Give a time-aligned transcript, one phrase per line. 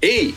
[0.00, 0.34] He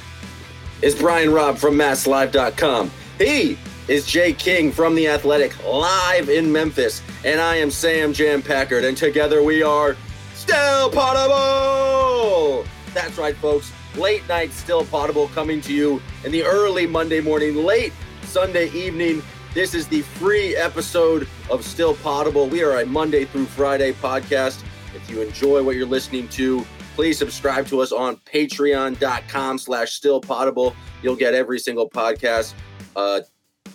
[0.81, 2.91] is Brian Robb from MassLive.com.
[3.17, 3.57] He
[3.89, 7.01] is Jay King from The Athletic live in Memphis.
[7.25, 8.85] And I am Sam Jam Packard.
[8.85, 9.97] And together we are
[10.33, 12.65] Still Poddable!
[12.93, 13.71] That's right, folks.
[13.95, 17.91] Late night Still Poddable coming to you in the early Monday morning, late
[18.23, 19.21] Sunday evening.
[19.53, 22.49] This is the free episode of Still Poddable.
[22.49, 24.63] We are a Monday through Friday podcast.
[24.95, 30.21] If you enjoy what you're listening to, please subscribe to us on patreon.com slash still
[30.21, 32.53] poddable you'll get every single podcast
[32.95, 33.21] uh,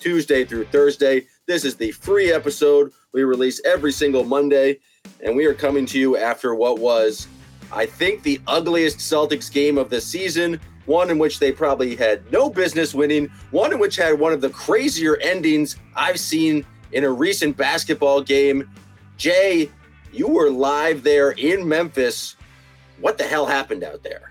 [0.01, 1.27] tuesday through thursday.
[1.47, 2.92] This is the free episode.
[3.12, 4.79] We release every single monday
[5.23, 7.29] and we are coming to you after what was
[7.73, 10.61] i think the ugliest celtics game of the season.
[10.87, 13.31] One in which they probably had no business winning.
[13.53, 18.20] One in which had one of the crazier endings i've seen in a recent basketball
[18.20, 18.70] game.
[19.17, 19.70] Jay
[20.12, 22.37] you were live there in memphis
[23.00, 24.31] what the hell happened out there?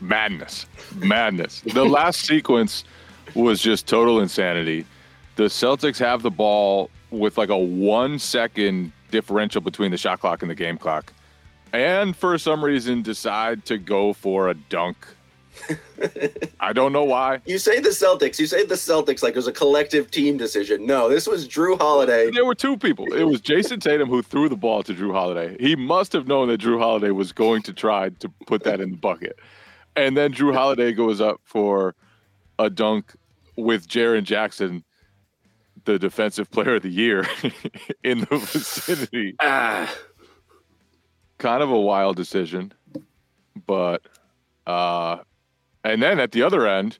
[0.00, 0.66] Madness.
[0.96, 1.60] Madness.
[1.60, 2.84] the last sequence
[3.34, 4.86] was just total insanity.
[5.36, 10.42] The Celtics have the ball with like a one second differential between the shot clock
[10.42, 11.12] and the game clock.
[11.72, 15.06] And for some reason decide to go for a dunk
[16.60, 17.40] I don't know why.
[17.46, 18.38] You say the Celtics.
[18.38, 20.86] You say the Celtics like it was a collective team decision.
[20.86, 22.30] No, this was Jrue Holiday.
[22.30, 23.12] There were two people.
[23.12, 25.56] It was Jayson Tatum who threw the ball to Jrue Holiday.
[25.60, 28.92] He must have known that Jrue Holiday was going to try to put that in
[28.92, 29.38] the bucket.
[29.96, 31.94] And then Jrue Holiday goes up for
[32.58, 33.14] a dunk
[33.56, 34.84] with Jaren Jackson,
[35.84, 37.26] the defensive player of the year,
[38.02, 39.36] in the vicinity.
[39.40, 39.94] Ah.
[41.38, 42.72] Kind of a wild decision,
[43.66, 44.02] but
[44.66, 45.18] uh
[45.84, 46.98] and then at the other end,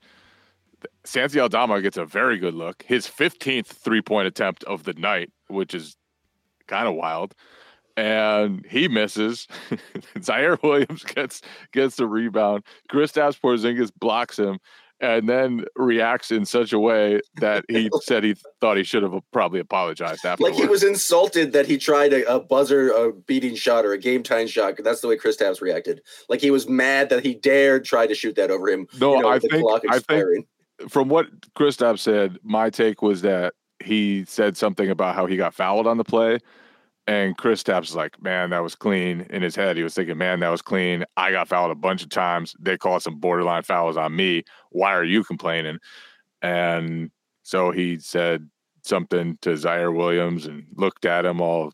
[1.05, 2.85] Santi Aldama gets a very good look.
[2.87, 5.97] His 15th three point attempt of the night, which is
[6.67, 7.35] kind of wild.
[7.97, 9.47] And he misses.
[10.19, 12.65] Ziaire Williams gets gets the rebound.
[12.91, 14.59] Kristaps Porzingis blocks him,
[15.01, 19.13] and then reacts in such a way that he said he thought he should have
[19.33, 20.43] probably apologized after.
[20.45, 23.99] Like he was insulted that he tried a, a buzzer a beating shot or a
[23.99, 24.75] game time shot.
[24.83, 26.01] That's the way Kristaps reacted.
[26.29, 28.87] Like he was mad that he dared try to shoot that over him.
[28.99, 30.47] No, you know, I think I think
[30.89, 35.55] from what Kristaps said, my take was that he said something about how he got
[35.55, 36.39] fouled on the play
[37.07, 39.27] and Kristaps is like, man, that was clean.
[39.31, 41.05] In his head, he was thinking, man, that was clean.
[41.17, 42.57] I got fouled a bunch of times.
[42.59, 44.45] They called some borderline fouls on me.
[44.71, 45.79] Why are you complaining?
[46.41, 47.11] And
[47.43, 48.49] so he said
[48.83, 51.73] something to Ziaire Williams and looked at him all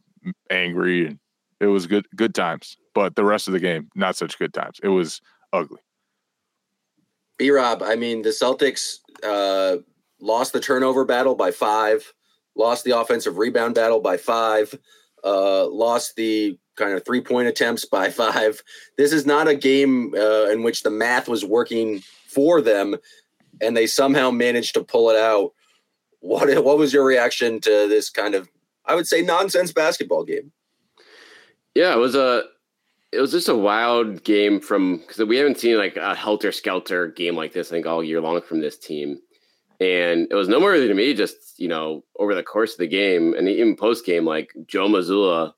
[0.50, 1.06] angry.
[1.06, 1.18] And
[1.60, 2.76] it was good, good times.
[2.92, 4.80] But the rest of the game, not such good times.
[4.82, 5.20] It was
[5.52, 5.80] ugly.
[7.38, 9.76] B Rob, I mean, the Celtics uh,
[10.20, 12.12] lost the turnover battle by five,
[12.56, 14.76] lost the offensive rebound battle by five
[15.25, 18.62] uh, lost the kind of three point attempts by five.
[18.97, 22.97] This is not a game uh, in which the math was working for them,
[23.60, 25.53] and they somehow managed to pull it out.
[26.20, 28.48] What what was your reaction to this kind of
[28.84, 30.53] I would say nonsense basketball game?
[31.75, 32.44] Yeah, it was a
[33.12, 37.09] it was just a wild game from because we haven't seen like a helter skelter
[37.09, 39.21] game like this I think all year long from this team.
[39.80, 42.78] And it was no more than to me, just, you know, over the course of
[42.78, 45.54] the game and even post game, like Joe Mazzulla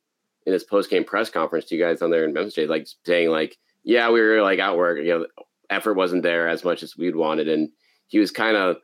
[0.46, 3.30] in his post game press conference to you guys on there in Memphis, like saying,
[3.30, 5.26] like, yeah, we were like outwork, you know,
[5.70, 7.48] effort wasn't there as much as we'd wanted.
[7.48, 7.70] And
[8.06, 8.76] he was kind of,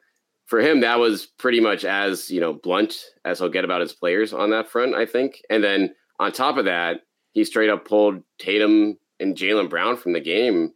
[0.46, 3.92] for him, that was pretty much as, you know, blunt as he'll get about his
[3.92, 5.40] players on that front, I think.
[5.50, 7.02] And then on top of that,
[7.32, 10.72] he straight up pulled Tatum and Jaylen Brown from the game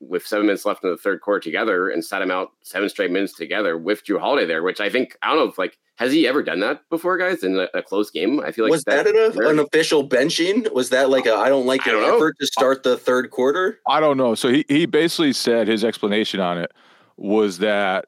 [0.00, 3.10] with seven minutes left in the third quarter together and sat him out seven straight
[3.10, 6.12] minutes together with Jrue Holiday there, which I think I don't know if like has
[6.12, 8.38] he ever done that before, guys, in a, a close game?
[8.38, 10.72] I feel like was that, that an, an, official benching?
[10.72, 13.80] Was that like a I don't like your effort to start the third quarter?
[13.86, 14.36] I don't know.
[14.36, 16.70] So he he basically said his explanation on it
[17.16, 18.06] was that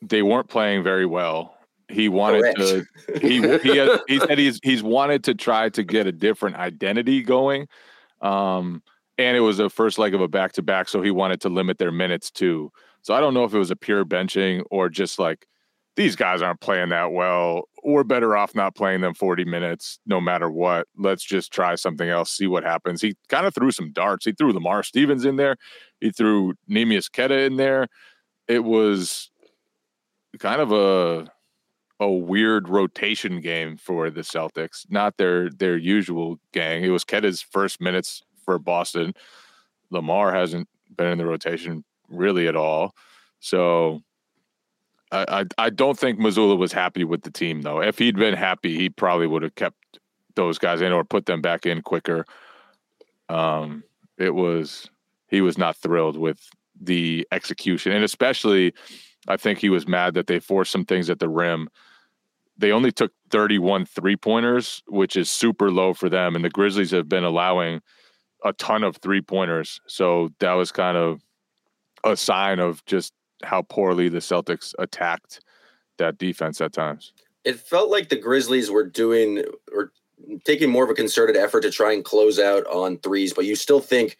[0.00, 1.56] they weren't playing very well.
[1.88, 2.58] He wanted Correct.
[2.58, 2.84] to.
[3.20, 7.22] He he has, he said he's he's wanted to try to get a different identity
[7.22, 7.68] going,
[8.20, 8.82] um,
[9.22, 11.48] and it was the first leg of a back to back, so he wanted to
[11.48, 12.70] limit their minutes too.
[13.02, 15.46] So I don't know if it was a pure benching or just like
[15.96, 17.68] these guys aren't playing that well.
[17.84, 20.86] We're better off not playing them 40 minutes no matter what.
[20.96, 23.02] Let's just try something else, see what happens.
[23.02, 24.24] He kind of threw some darts.
[24.24, 25.56] He threw Lamar Stevens in there.
[26.00, 27.88] He threw Neemias Queta in there.
[28.48, 29.30] It was
[30.38, 31.30] kind of a
[32.00, 36.82] a weird rotation game for the Celtics, not their their usual gang.
[36.82, 39.14] It was Queta's first minutes for Boston.
[39.90, 42.94] Lamar hasn't been in the rotation really at all.
[43.40, 44.02] So
[45.10, 47.80] I, I, I don't think Mazzulla was happy with the team though.
[47.80, 49.98] If he'd been happy, he probably would have kept
[50.34, 52.24] those guys in or put them back in quicker.
[53.28, 53.84] Um,
[54.18, 54.88] it was
[55.28, 56.48] he was not thrilled with
[56.80, 58.74] the execution, and especially
[59.28, 61.68] I think he was mad that they forced some things at the rim.
[62.58, 66.36] They only took 31 three pointers, which is super low for them.
[66.36, 67.80] And the Grizzlies have been allowing
[68.44, 69.80] a ton of three pointers.
[69.86, 71.22] So that was kind of
[72.04, 73.12] a sign of just
[73.42, 75.40] how poorly the Celtics attacked
[75.98, 77.12] that defense at times.
[77.44, 79.92] It felt like the Grizzlies were doing or
[80.44, 83.56] taking more of a concerted effort to try and close out on threes, but you
[83.56, 84.16] still think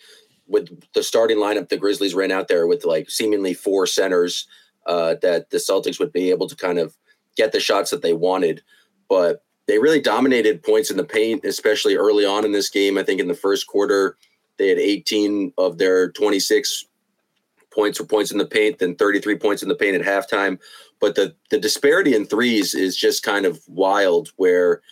[0.48, 4.46] with the starting lineup the Grizzlies ran out there with like seemingly four centers
[4.86, 6.96] uh, that the Celtics would be able to kind of
[7.36, 8.62] get the shots that they wanted.
[9.08, 12.98] But they really dominated points in the paint, especially early on in this game.
[12.98, 14.16] I think in the first quarter,
[14.58, 16.86] they had 18 of their 26
[17.72, 20.58] points or points in the paint, then 33 points in the paint at halftime.
[21.00, 24.82] But the the disparity in threes is just kind of wild where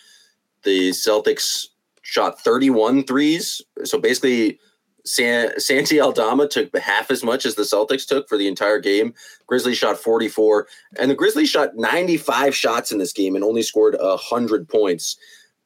[0.63, 1.67] the Celtics
[2.01, 3.61] shot 31 threes.
[3.83, 4.59] So basically
[5.05, 9.13] San, Santi Aldama took half as much as the Celtics took for the entire game.
[9.47, 10.67] Grizzlies shot 44,
[10.99, 15.17] and the Grizzlies shot 95 shots in this game and only scored 100 points.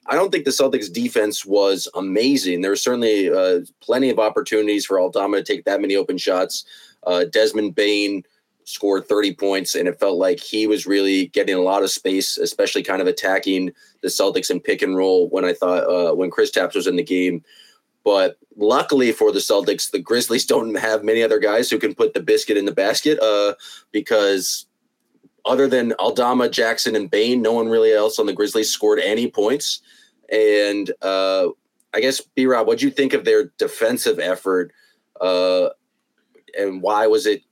[0.08, 2.62] I don't think the Celtics defense was amazing.
[2.62, 6.64] There were certainly uh, plenty of opportunities for Aldama to take that many open shots.
[7.08, 8.24] Uh, Desmond Bane
[8.66, 12.38] scored 30 points, and it felt like he was really getting a lot of space,
[12.38, 13.72] especially kind of attacking
[14.02, 17.04] the Celtics in pick and roll when I thought uh, when Taps was in the
[17.04, 17.44] game.
[18.06, 22.14] But luckily for the Celtics, the Grizzlies don't have many other guys who can put
[22.14, 23.56] the biscuit in the basket uh,
[23.92, 24.68] because
[25.46, 29.30] other than Aldama, Jackson, and Bane, no one really else on the Grizzlies scored any
[29.30, 29.82] points.
[30.32, 31.50] And uh,
[31.94, 34.72] I guess, B Rob, what do you think of their defensive effort?
[35.20, 35.70] Uh,
[36.58, 37.44] and why was it?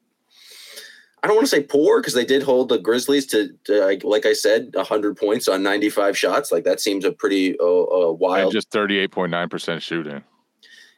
[1.22, 4.26] I don't want to say poor because they did hold the Grizzlies to, to, like
[4.26, 6.52] I said, 100 points on 95 shots.
[6.52, 8.46] Like that seems a pretty uh, uh, wild.
[8.46, 10.24] And just 38.9% shooting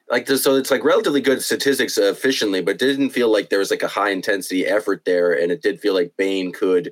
[0.09, 3.83] like so it's like relatively good statistics efficiently but didn't feel like there was like
[3.83, 6.91] a high intensity effort there and it did feel like Bane could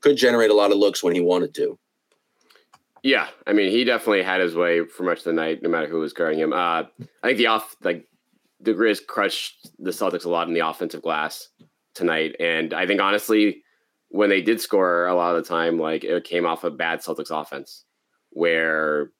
[0.00, 1.78] could generate a lot of looks when he wanted to.
[3.02, 5.88] Yeah i mean he definitely had his way for much of the night no matter
[5.88, 6.52] who was guarding him.
[6.52, 6.84] Uh
[7.22, 8.06] i think the off like
[8.60, 11.48] the Grizz crushed the celtics a lot in the offensive glass
[11.94, 13.62] tonight and i think honestly
[14.08, 17.00] when they did score a lot of the time like it came off a bad
[17.00, 17.84] celtics offense
[18.30, 19.10] where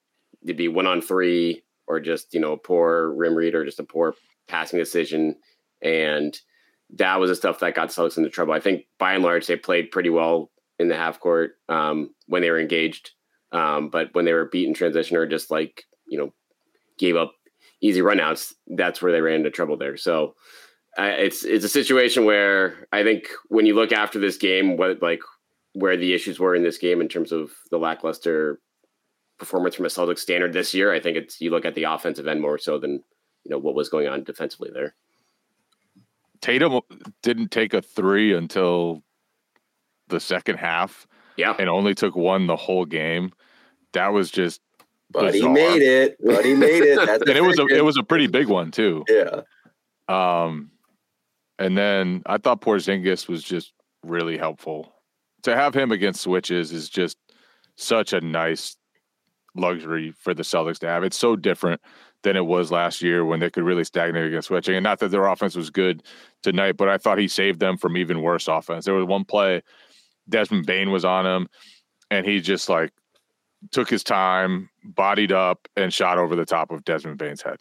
[0.42, 3.80] it'd be one on three or just you know a poor rim read or just
[3.80, 4.14] a poor
[4.48, 5.36] passing decision,
[5.82, 6.38] and
[6.96, 8.52] that was the stuff that got Celtics into trouble.
[8.52, 12.42] I think by and large they played pretty well in the half court um, when
[12.42, 13.12] they were engaged,
[13.52, 16.32] um, but when they were beaten transition or just like you know
[16.98, 17.32] gave up
[17.80, 19.96] easy runouts, that's where they ran into trouble there.
[19.96, 20.34] So
[20.98, 25.02] uh, it's it's a situation where I think when you look after this game, what
[25.02, 25.20] like
[25.74, 28.60] where the issues were in this game in terms of the lackluster
[29.42, 30.92] performance from a Celtics standard this year.
[30.92, 33.02] I think it's you look at the offensive end more so than
[33.42, 34.94] you know what was going on defensively there.
[36.40, 36.80] Tatum
[37.22, 39.02] didn't take a three until
[40.08, 41.08] the second half.
[41.36, 41.56] Yeah.
[41.58, 43.32] And only took one the whole game.
[43.94, 44.60] That was just
[45.10, 46.18] But he made it.
[46.24, 46.98] But he made it.
[47.28, 49.04] and it was a it was a pretty big one too.
[49.08, 49.40] Yeah.
[50.08, 50.70] Um
[51.58, 53.72] and then I thought Porzingis was just
[54.04, 54.94] really helpful.
[55.42, 57.18] To have him against switches is just
[57.74, 58.76] such a nice
[59.54, 61.04] luxury for the Celtics to have.
[61.04, 61.80] It's so different
[62.22, 64.76] than it was last year when they could really stagnate against switching.
[64.76, 66.02] And not that their offense was good
[66.42, 68.84] tonight, but I thought he saved them from even worse offense.
[68.84, 69.62] There was one play,
[70.28, 71.48] Desmond Bane was on him,
[72.10, 72.92] and he just like
[73.70, 77.58] took his time, bodied up, and shot over the top of Desmond Bane's head.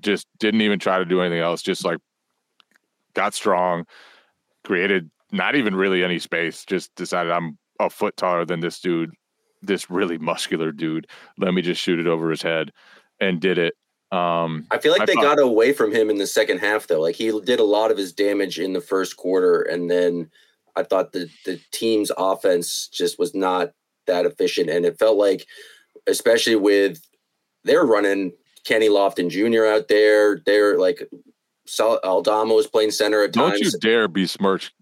[0.00, 1.62] Just didn't even try to do anything else.
[1.62, 1.98] Just like
[3.14, 3.84] got strong,
[4.64, 6.64] created not even really any space.
[6.64, 9.12] Just decided I'm a foot taller than this dude,
[9.62, 11.06] this really muscular dude.
[11.38, 12.72] Let me just shoot it over his head,
[13.20, 13.74] and did it.
[14.10, 16.86] Um, I feel like I they thought- got away from him in the second half,
[16.86, 17.00] though.
[17.00, 20.30] Like he did a lot of his damage in the first quarter, and then
[20.76, 23.72] I thought the the team's offense just was not
[24.06, 25.46] that efficient, and it felt like,
[26.06, 27.00] especially with
[27.64, 28.32] they're running
[28.64, 29.64] Kenny Lofton Jr.
[29.66, 31.08] out there, they're like
[31.80, 33.60] Aldama is playing center at don't times.
[33.60, 34.72] you dare besmirch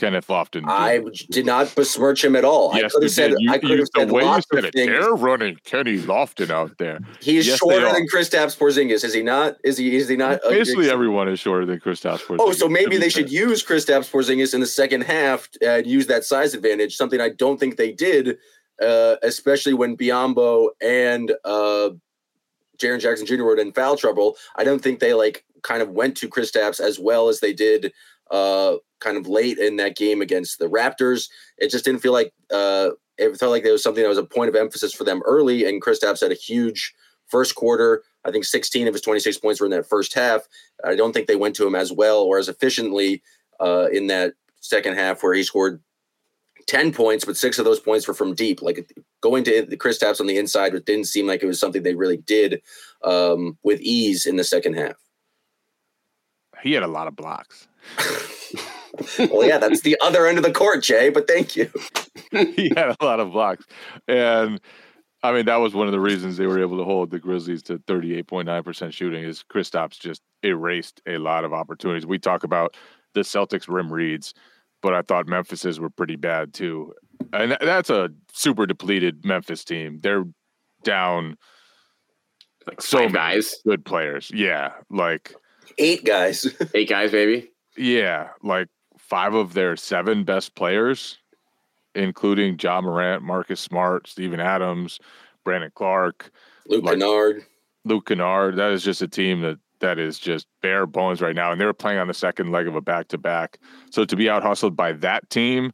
[0.00, 0.64] Kenneth Lofton.
[0.66, 2.72] I did not besmirch him at all.
[2.74, 3.34] I yes, could you have said.
[3.38, 4.86] You, I could you, have the said way you lots said of it, things.
[4.90, 6.98] they're running Kenny Lofton out there.
[7.20, 9.56] He's Yes, shorter than Kristaps Porzingis, is he not?
[9.62, 9.94] Is he?
[9.94, 10.40] Is he not?
[10.44, 12.38] a- Basically, everyone is shorter than Kristaps Porzingis.
[12.40, 13.10] Oh, so maybe they fair.
[13.10, 16.96] should use Kristaps Porzingis in the second half and use that size advantage.
[16.96, 18.38] Something I don't think they did,
[18.82, 21.90] uh, especially when Biyombo and uh,
[22.78, 23.44] Jaren Jackson Jr.
[23.44, 24.36] were in foul trouble.
[24.56, 27.92] I don't think they like kind of went to Kristaps as well as they did
[28.30, 31.28] uh, kind of late in that game against the Raptors.
[31.58, 34.24] It just didn't feel like uh, it felt like there was something that was a
[34.24, 35.64] point of emphasis for them early.
[35.64, 36.94] And Kristaps had a huge
[37.28, 38.02] first quarter.
[38.24, 40.42] I think 16 of his 26 points were in that first half.
[40.84, 43.22] I don't think they went to him as well or as efficiently
[43.60, 45.82] uh, in that second half where he scored
[46.66, 48.62] 10 points, but six of those points were from deep.
[48.62, 51.82] Like going to the Kristaps on the inside, it didn't seem like it was something
[51.82, 52.62] they really did
[53.02, 54.96] um, with ease in the second half.
[56.62, 57.66] He had a lot of blocks.
[59.30, 61.70] well, yeah, that's the other end of the court, Jay, but thank you.
[62.30, 63.66] he had a lot of blocks.
[64.08, 64.60] And
[65.22, 67.62] I mean, that was one of the reasons they were able to hold the Grizzlies
[67.64, 72.06] to 38.9% shooting is Kristaps just erased a lot of opportunities.
[72.06, 72.76] We talk about
[73.14, 74.34] the Celtics rim reads,
[74.82, 76.94] but I thought Memphis's were pretty bad too.
[77.32, 79.98] And that's a super depleted Memphis team.
[80.02, 80.24] They're
[80.84, 81.36] down
[82.66, 84.30] Like so many guys, good players.
[84.32, 85.34] Yeah, like
[85.78, 86.46] Eight guys.
[86.74, 87.49] eight guys, maybe.
[87.76, 91.18] Yeah, like five of their seven best players,
[91.94, 94.98] including Ja Morant, Marcus Smart, Steven Adams,
[95.44, 96.30] Brandon Clarke,
[96.66, 97.44] Luke Like- Kennard.
[97.84, 98.56] Luke Kennard.
[98.56, 101.72] That is just a team that that is just bare bones right now, and they're
[101.72, 103.56] playing on the second leg of a back to back.
[103.90, 105.72] So to be out hustled by that team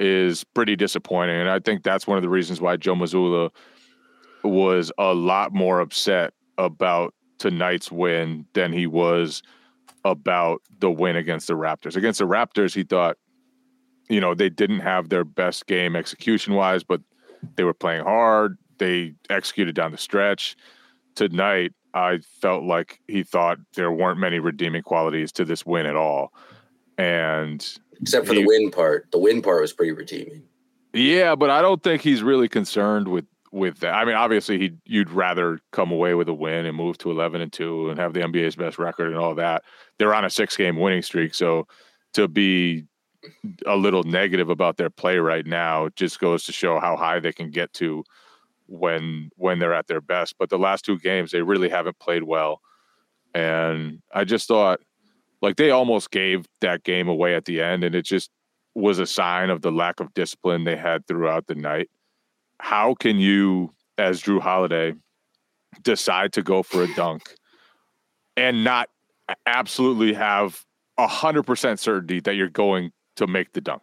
[0.00, 3.50] is pretty disappointing, and I think that's one of the reasons why Joe Mazzulla
[4.42, 9.42] was a lot more upset about tonight's win than he was
[10.04, 11.96] about the win against the Raptors.
[11.96, 13.16] Against the Raptors, he thought,
[14.08, 17.00] you know, they didn't have their best game execution wise, but
[17.56, 18.58] they were playing hard.
[18.78, 20.56] They executed down the stretch.
[21.14, 25.96] Tonight, I felt like he thought there weren't many redeeming qualities to this win at
[25.96, 26.32] all.
[26.98, 27.66] And
[28.00, 29.10] Except for the win part.
[29.12, 30.42] The win part was pretty redeeming.
[30.92, 33.94] yeah, but I don't think he's really concerned with with that.
[33.94, 37.40] I mean, obviously, he you'd rather come away with a win and move to eleven
[37.40, 39.62] and two and have the NBA's best record and all that.
[39.98, 41.66] They're on a six game winning streak, so
[42.14, 42.84] to be
[43.66, 47.32] a little negative about their play right now just goes to show how high they
[47.32, 48.02] can get to
[48.66, 50.36] when when they're at their best.
[50.38, 52.60] But the last two games, they really haven't played well,
[53.34, 54.80] and I just thought
[55.42, 58.30] like they almost gave that game away at the end, and it just
[58.74, 61.90] was a sign of the lack of discipline they had throughout the night.
[62.60, 64.94] How can you, as Jrue Holiday,
[65.82, 67.34] decide to go for a dunk
[68.36, 68.88] and not
[69.46, 70.64] absolutely have
[70.98, 73.82] a hundred percent certainty that you're going to make the dunk?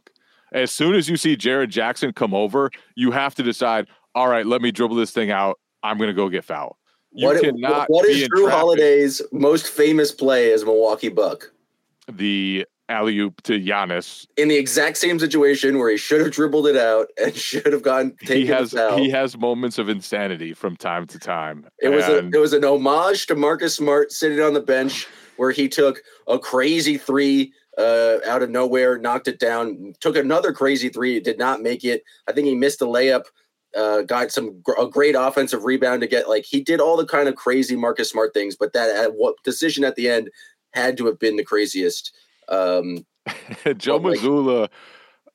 [0.53, 4.45] As soon as you see Jaren Jackson come over, you have to decide, all right,
[4.45, 5.59] let me dribble this thing out.
[5.83, 6.75] I'm going to go get fouled.
[7.11, 8.49] You What, cannot what be Jrue.
[8.49, 11.51] Holiday's most famous play as a Milwaukee Buck?
[12.11, 16.67] The alley oop to Giannis In the exact same situation where he should have dribbled
[16.67, 20.75] it out and should have gone taken he has he has moments of insanity from
[20.75, 21.67] time to time.
[21.79, 25.51] It was a, it was an homage to Marcus Smart sitting on the bench where
[25.51, 30.89] he took a crazy three uh, out of nowhere, knocked it down, took another crazy
[30.89, 32.03] three, did not make it.
[32.27, 33.25] I think he missed a layup,
[33.77, 37.05] uh, got some gr- a great offensive rebound to get like he did all the
[37.05, 40.29] kind of crazy Marcus Smart things, but that uh, what decision at the end
[40.73, 42.15] had to have been the craziest.
[42.49, 43.05] Um,
[43.77, 44.13] Joe Well,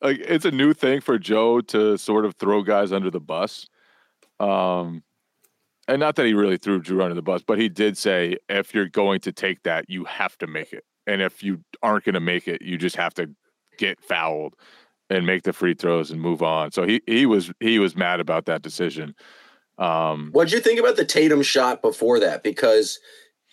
[0.01, 3.69] like- it's a new thing for Joe to sort of throw guys under the bus.
[4.41, 5.03] Um,
[5.87, 8.75] and not that he really threw Jrue under the bus, but he did say if
[8.75, 12.15] you're going to take that, you have to make it, and if you aren't going
[12.15, 13.31] to make it, you just have to
[13.79, 14.55] get fouled
[15.11, 16.73] and make the free throws and move on.
[16.73, 19.15] So he he was he was mad about that decision.
[19.79, 22.43] Um, What would you think about the Tatum shot before that?
[22.43, 22.99] Because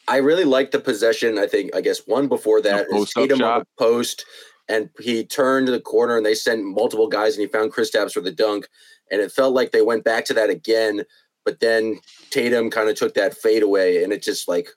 [0.09, 1.37] I really liked the possession.
[1.37, 4.25] I think I guess one before that is Tatum on the post,
[4.67, 8.21] and he turned the corner and they sent multiple guys and he found Kristaps for
[8.21, 8.67] the dunk,
[9.11, 11.03] and it felt like they went back to that again.
[11.45, 11.99] But then
[12.31, 14.69] Tatum kind of took that fade away, and it just like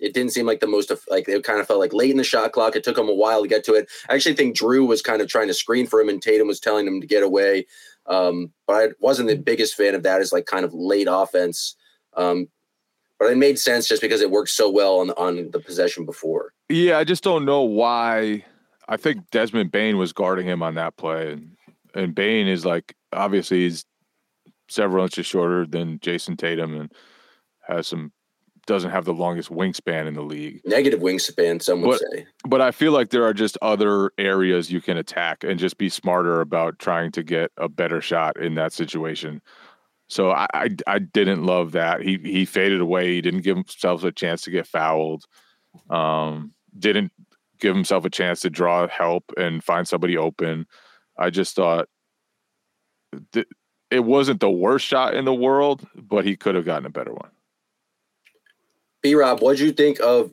[0.00, 2.24] it didn't seem like the most like it kind of felt like late in the
[2.24, 2.74] shot clock.
[2.74, 3.90] It took him a while to get to it.
[4.08, 6.60] I actually think Jrue was kind of trying to screen for him, and Tatum was
[6.60, 7.66] telling him to get away.
[8.06, 11.76] Um, but I wasn't the biggest fan of that as like kind of late offense.
[12.16, 12.48] Um,
[13.18, 16.52] but it made sense just because it worked so well on on the possession before.
[16.68, 18.44] Yeah, I just don't know why.
[18.88, 21.56] I think Desmond Bane was guarding him on that play, and
[21.94, 23.84] and Bane is like obviously he's
[24.68, 26.92] several inches shorter than Jayson Tatum and
[27.66, 28.12] has some
[28.66, 30.60] doesn't have the longest wingspan in the league.
[30.66, 32.26] Negative wingspan, some would but, say.
[32.46, 35.88] But I feel like there are just other areas you can attack and just be
[35.88, 39.40] smarter about trying to get a better shot in that situation.
[40.08, 42.00] So I, I, I didn't love that.
[42.02, 43.14] He he faded away.
[43.14, 45.24] He didn't give himself a chance to get fouled.
[45.90, 47.12] Um, didn't
[47.60, 50.66] give himself a chance to draw help and find somebody open.
[51.18, 51.88] I just thought
[53.32, 53.48] th-
[53.90, 57.12] it wasn't the worst shot in the world, but he could have gotten a better
[57.12, 57.30] one.
[59.02, 60.32] B Rob, what do you think of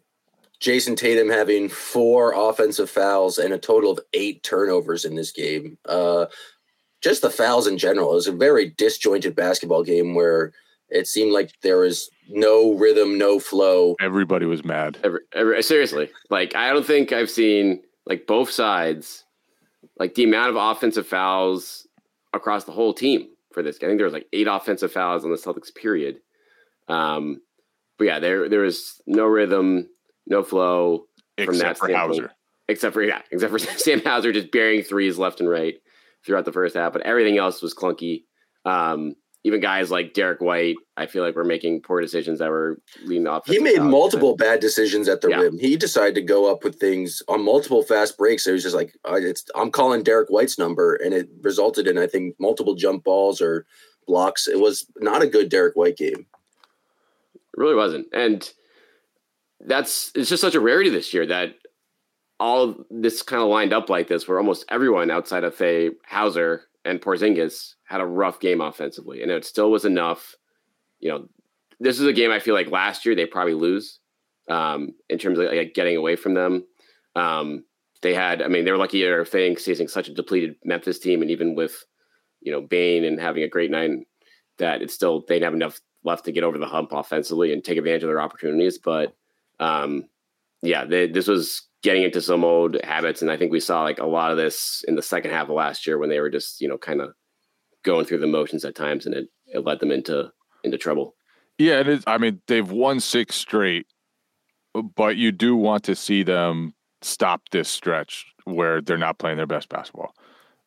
[0.59, 5.77] Jayson Tatum having four offensive fouls and a total of eight turnovers in this game?
[5.85, 6.25] Uh,
[7.05, 8.11] just the fouls in general.
[8.11, 10.53] It was a very disjointed basketball game where
[10.89, 13.95] it seemed like there was no rhythm, no flow.
[14.01, 14.97] Everybody was mad.
[15.03, 19.23] Every, every, seriously, like I don't think I've seen like both sides,
[19.99, 21.87] like the amount of offensive fouls
[22.33, 23.77] across the whole team for this.
[23.77, 26.17] I think there was like eight offensive fouls on the Celtics period.
[26.87, 27.39] Um,
[27.99, 29.89] but yeah, there there was no rhythm,
[30.25, 31.05] no flow
[31.37, 32.31] except from that for Hauser.
[32.67, 35.75] Except for yeah, except for Sam Hauser just burying threes left and right
[36.25, 38.23] throughout the first half, but everything else was clunky.
[38.65, 42.79] Um, even guys like Derrick White, I feel like we're making poor decisions that were
[43.03, 43.45] leading off.
[43.45, 45.37] He made multiple bad decisions at the yeah.
[45.37, 45.59] rim.
[45.59, 48.47] He decided to go up with things on multiple fast breaks.
[48.47, 52.07] It was just like it's I'm calling Derrick White's number, and it resulted in I
[52.07, 53.67] think multiple jump balls or
[54.07, 54.47] blocks.
[54.47, 56.25] It was not a good Derrick White game.
[57.35, 58.07] It really wasn't.
[58.13, 58.51] And
[59.59, 61.53] that's it's just such a rarity this year that
[62.39, 66.63] all this kind of lined up like this, where almost everyone outside of Faye Hauser
[66.83, 70.35] and Porzingis had a rough game offensively, and it still was enough.
[70.99, 71.29] You know,
[71.79, 73.99] this is a game I feel like last year they probably lose
[74.49, 76.65] um, in terms of like getting away from them.
[77.15, 77.65] Um,
[78.01, 81.31] they had, I mean, they were lucky thing facing such a depleted Memphis team, and
[81.31, 81.83] even with
[82.41, 83.91] you know Bane and having a great night,
[84.57, 87.63] that it's still they didn't have enough left to get over the hump offensively and
[87.63, 88.77] take advantage of their opportunities.
[88.77, 89.15] But
[89.59, 90.05] um,
[90.61, 93.99] yeah, they, this was getting into some old habits, and I think we saw like
[93.99, 96.59] a lot of this in the second half of last year when they were just
[96.59, 97.11] you know kind of
[97.83, 100.31] going through the motions at times, and it, it led them into
[100.63, 101.15] into trouble.
[101.59, 102.03] Yeah, it is.
[102.07, 103.85] I mean, they've won six straight,
[104.73, 109.45] but you do want to see them stop this stretch where they're not playing their
[109.45, 110.15] best basketball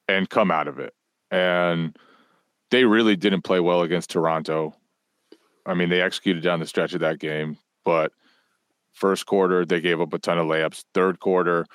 [0.07, 0.95] and come out of it.
[1.33, 1.99] And
[2.71, 4.73] they really didn't play well against Toronto.
[5.67, 8.13] I mean, they executed down the stretch of that game, but
[8.93, 10.85] first quarter they gave up a ton of layups.
[10.95, 11.67] Third quarter,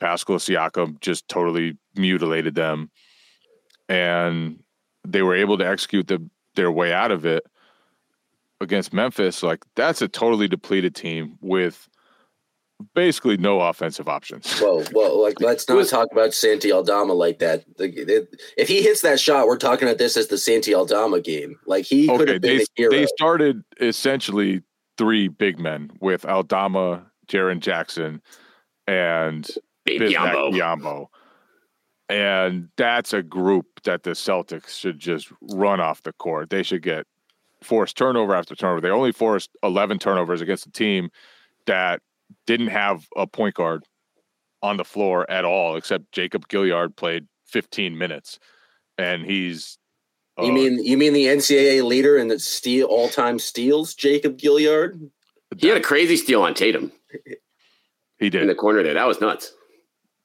[0.00, 2.90] Pascal Siakam just totally mutilated them,
[3.88, 4.62] and
[5.06, 7.44] they were able to execute the, their way out of it
[8.60, 9.42] against Memphis.
[9.42, 11.88] Like that's a totally depleted team with
[12.94, 14.60] basically no offensive options.
[14.62, 17.64] Well, well, like let's not talk about Santi Aldama like that.
[17.78, 21.58] If he hits that shot, we're talking about this as the Santi Aldama game.
[21.66, 22.90] Like he okay, could have been they, a hero.
[22.90, 24.62] They started essentially
[25.02, 28.22] three big men with Aldama, Jaren Jackson,
[28.86, 29.48] and.
[30.52, 31.06] Biyombo.
[32.08, 36.50] And that's a group that the Celtics should just run off the court.
[36.50, 37.04] They should get
[37.62, 38.80] forced turnover after turnover.
[38.80, 41.10] They only forced 11 turnovers against a team
[41.66, 42.00] that
[42.46, 43.84] didn't have a point guard
[44.62, 48.38] on the floor at all, except Jacob Gilyard played 15 minutes,
[48.98, 49.78] and he's.
[50.38, 54.38] Uh, you mean you mean the NCAA leader in the steal all time steals, Jacob
[54.38, 55.10] Gilyard?
[55.58, 56.92] He had a crazy steal on Tatum.
[58.18, 58.94] He did in the corner there.
[58.94, 59.52] That was nuts.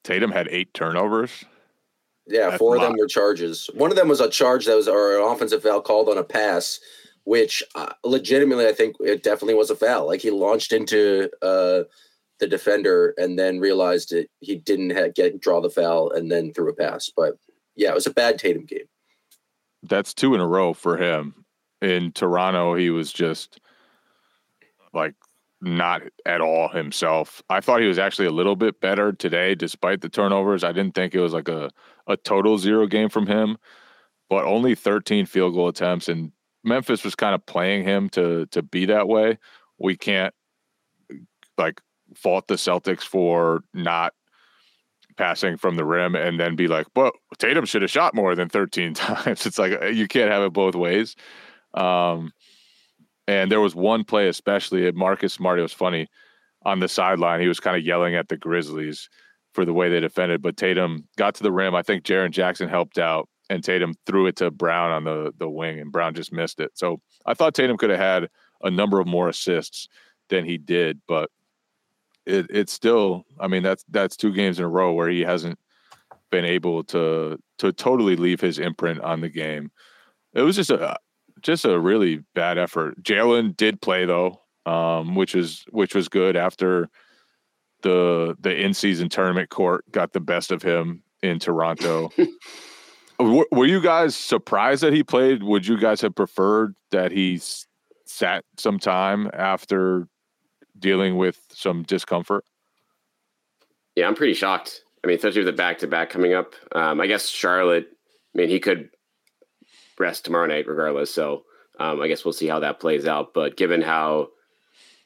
[0.04, 1.44] Tatum had eight turnovers.
[2.28, 3.70] Yeah, That's four of them were charges.
[3.74, 6.24] One of them was a charge that was or an offensive foul called on a
[6.24, 6.80] pass
[7.28, 10.08] which uh, legitimately I think it definitely was a foul.
[10.08, 11.84] Like he launched into uh,
[12.40, 16.54] the defender and then realized it, he didn't have, get draw the foul and then
[16.54, 17.12] threw a pass.
[17.14, 17.38] But
[17.76, 18.88] yeah, it was a bad Tatum game.
[19.88, 21.46] That's two in a row for him.
[21.82, 23.60] In Toronto, he was just
[24.94, 25.16] like
[25.62, 27.42] not at all himself.
[27.50, 30.64] I thought he was actually a little bit better today, despite the turnovers.
[30.64, 31.70] I didn't think it was like a,
[32.08, 33.58] a total zero game from him,
[34.30, 36.32] but only 13 field goal attempts and
[36.64, 39.38] Memphis was kind of playing him to to be that way.
[39.80, 40.34] We can't
[41.58, 41.82] like
[42.16, 44.14] fault the Celtics for not
[45.18, 48.50] passing from the rim and then be like, "Well, Tatum should have shot more than
[48.50, 51.16] 13 times." It's like you can't have it both ways.
[51.74, 52.32] Um,
[53.28, 55.60] and there was one play, especially at Marcus Smart.
[55.60, 56.08] It was funny
[56.64, 57.42] on the sideline.
[57.42, 59.10] He was kind of yelling at the Grizzlies
[59.54, 61.76] for the way they defended, but Tatum got to the rim.
[61.76, 65.50] I think Jaren Jackson helped out and Tatum threw it to Brown on the the
[65.50, 66.72] wing, and Brown just missed it.
[66.76, 68.30] So I thought Tatum could have had
[68.62, 69.88] a number of more assists
[70.30, 71.30] than he did, but
[72.28, 73.26] it, it's still.
[73.40, 75.58] I mean, that's that's two games in a row where he hasn't
[76.32, 79.72] been able to to totally leave his imprint on the game.
[80.34, 80.98] It was just a
[81.42, 83.02] just a really bad effort.
[83.02, 86.90] Jaylen did play though, um, which is which was good after
[87.82, 92.12] the the in season tournament court got the best of him in Toronto.
[93.20, 95.44] were, you guys surprised that he played?
[95.44, 97.40] Would you guys have preferred that he
[98.06, 100.08] sat some time after
[100.80, 102.44] dealing with some discomfort?
[103.96, 104.82] Yeah, I'm pretty shocked.
[105.04, 106.54] I mean, especially with the back to back coming up.
[106.74, 107.88] Um, I guess Charlotte.
[108.36, 108.90] I mean, he could
[110.00, 111.14] rest tomorrow night regardless.
[111.14, 111.44] So
[111.80, 113.34] um, I guess we'll see how that plays out.
[113.34, 114.30] But given how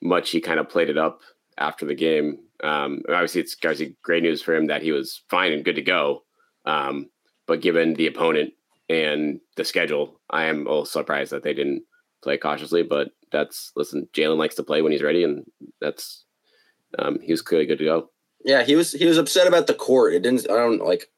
[0.01, 1.21] much he kind of played it up
[1.57, 5.51] after the game, um, obviously it's obviously great news for him that he was fine
[5.51, 6.23] and good to go.
[6.65, 7.10] Um,
[7.47, 8.53] but given the opponent
[8.89, 11.84] and the schedule, I am a little surprised that they didn't
[12.21, 12.84] play cautiously.
[12.84, 15.45] But that's listen, Jaylen likes to play when he's ready, and
[15.79, 16.25] that's
[16.99, 18.10] um, he was clearly good to go.
[18.43, 20.13] Yeah, he was he was upset about the court.
[20.13, 20.49] It didn't.
[20.49, 21.10] I don't like.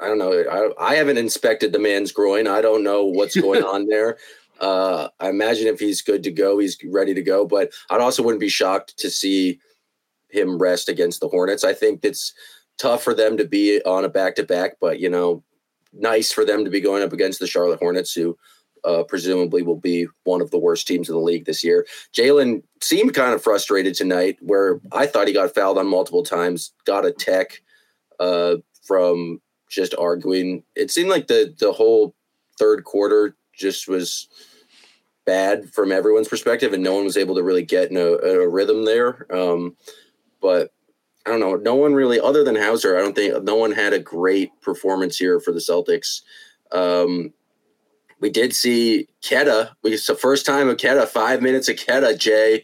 [0.00, 0.32] I don't know.
[0.32, 2.46] I, I haven't inspected the man's groin.
[2.46, 4.18] I don't know what's going on there.
[4.60, 7.46] Uh, I imagine if he's good to go, he's ready to go.
[7.46, 9.60] But I also wouldn't be shocked to see
[10.30, 11.64] him rest against the Hornets.
[11.64, 12.32] I think it's
[12.78, 15.42] tough for them to be on a back to back, but you know,
[15.92, 18.36] nice for them to be going up against the Charlotte Hornets, who
[18.84, 21.86] uh, presumably will be one of the worst teams in the league this year.
[22.12, 26.72] Jaylen seemed kind of frustrated tonight, where I thought he got fouled on multiple times,
[26.84, 27.62] got a tech
[28.20, 30.62] uh, from just arguing.
[30.74, 32.14] It seemed like the the whole
[32.58, 34.28] third quarter just was
[35.24, 38.48] bad from everyone's perspective, and no one was able to really get in a, a
[38.48, 39.26] rhythm there.
[39.34, 39.76] Um,
[40.40, 40.72] but
[41.26, 41.56] I don't know.
[41.56, 45.16] No one really, other than Hauser, I don't think no one had a great performance
[45.16, 46.22] here for the Celtics.
[46.70, 47.32] Um,
[48.20, 49.70] we did see Queta.
[49.84, 52.16] It's the first time of Queta, five minutes of Queta.
[52.16, 52.62] Jay,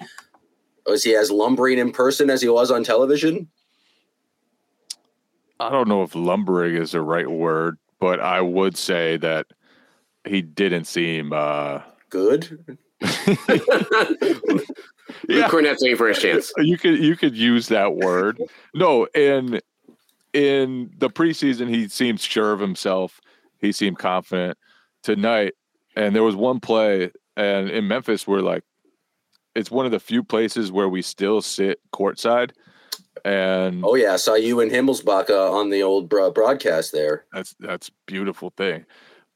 [0.87, 3.49] was he as lumbering in person as he was on television?
[5.61, 9.47] I don't know if lumbering is the right word, but I would say that
[10.25, 12.79] he didn't seem uh, good.
[13.01, 13.09] yeah.
[15.49, 16.53] Kornet's waiting for his chance.
[16.59, 18.41] You could you could use that word.
[18.75, 19.61] No, in
[20.33, 23.21] in the preseason, he seemed sure of himself.
[23.61, 24.59] He seemed confident.
[25.03, 25.55] Tonight,
[25.97, 28.63] and there was one play, and in Memphis, we're like,
[29.55, 32.53] it's one of the few places where we still sit courtside.
[33.25, 37.27] And oh yeah, I saw you and Himmelsbach on the old broadcast there.
[37.33, 38.87] That's that's beautiful thing.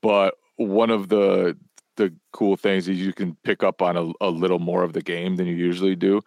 [0.03, 1.57] But one of the
[1.97, 5.03] the cool things is you can pick up on a, a little more of the
[5.03, 6.21] game than you usually do.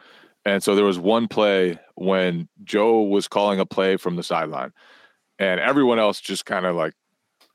[0.45, 4.71] And so there was one play when Joe was calling a play from the sideline,
[5.37, 6.93] and everyone else just kind of like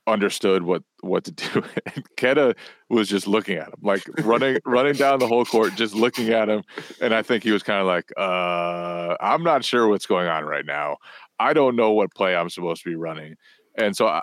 [0.07, 1.63] understood what what to do.
[1.95, 2.55] And Queta
[2.89, 6.49] was just looking at him, like running running down the whole court, just looking at
[6.49, 6.63] him.
[7.01, 10.45] And I think he was kind of like, uh, I'm not sure what's going on
[10.45, 10.97] right now.
[11.39, 13.35] I don't know what play I'm supposed to be running.
[13.77, 14.21] And so I,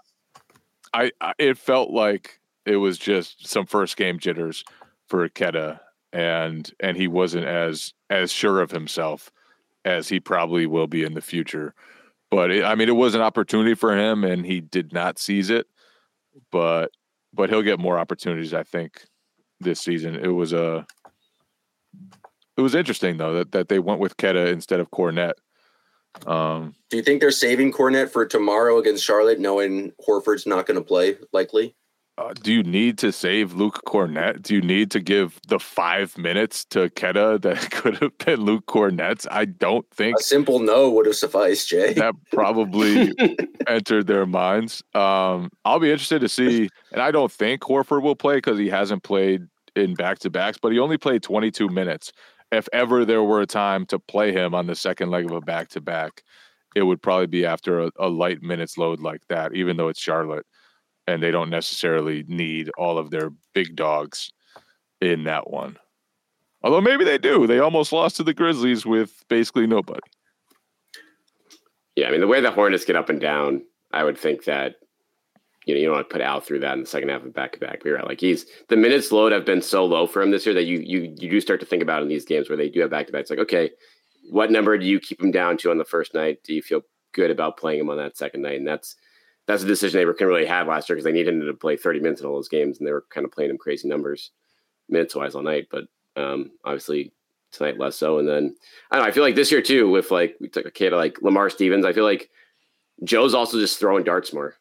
[0.95, 4.65] I, I it felt like it was just some first game jitters
[5.09, 5.81] for Queta,
[6.13, 9.31] and and he wasn't as as sure of himself
[9.85, 11.75] as he probably will be in the future.
[12.31, 15.51] But it, I mean, it was an opportunity for him, and he did not seize
[15.51, 15.67] it.
[16.51, 16.91] But
[17.33, 19.05] but he'll get more opportunities, I think,
[19.61, 20.17] this season.
[20.17, 20.87] It was a
[22.57, 25.33] it was interesting though that, that they went with Queta instead of Kornet.
[26.27, 30.79] Um, Do you think they're saving Kornet for tomorrow against Charlotte, knowing Horford's not going
[30.79, 31.75] to play likely?
[32.19, 34.43] Uh, do you need to save Luke Kornet?
[34.43, 38.67] Do you need to give the five minutes to Queta that could have been Luke
[38.67, 39.27] Kornet's?
[39.31, 41.95] I don't think a simple no would have sufficed, Jay.
[41.95, 43.13] That probably
[43.67, 44.83] entered their minds.
[44.95, 48.69] Um, I'll be interested to see, and I don't think Horford will play because he
[48.69, 52.13] hasn't played in back to backs, but he only played 22 minutes.
[52.51, 55.41] If ever there were a time to play him on the second leg of a
[55.41, 56.23] back to back,
[56.77, 60.01] it would probably be after a, a light minutes load like that, even though it's
[60.01, 60.45] Charlotte
[61.07, 64.33] and they don't necessarily need all of their big dogs
[65.01, 65.77] in that one.
[66.63, 67.47] Although maybe they do.
[67.47, 70.01] They almost lost to the Grizzlies with basically nobody.
[71.97, 73.63] Yeah, I mean the way the Hornets get up and down,
[73.93, 74.77] I would think that
[75.67, 77.35] you know you don't want to put Al through that in the second half of
[77.35, 77.85] back to back.
[77.85, 78.07] You're right.
[78.07, 80.79] Like he's the minutes load have been so low for him this year that you
[80.79, 83.07] you you do start to think about in these games where they do have back
[83.07, 83.23] to back.
[83.23, 83.71] It's like okay,
[84.31, 86.39] what number do you keep him down to on the first night?
[86.45, 88.59] Do you feel good about playing him on that second night?
[88.59, 88.97] And that's
[89.47, 91.55] that's a decision they were couldn't really have last year because they needed him to
[91.55, 93.89] play 30 minutes in all those games and they were kind of playing him crazy
[93.89, 94.31] numbers
[94.89, 95.69] minutes wise all night.
[95.71, 95.85] But
[96.17, 97.13] um, obviously
[97.51, 98.19] tonight less so.
[98.19, 98.55] And then
[98.91, 100.93] I don't know, I feel like this year too, with like we took a kid
[100.93, 102.31] like Lamar Stevens, I feel like
[103.05, 104.55] Joe's also just throwing darts more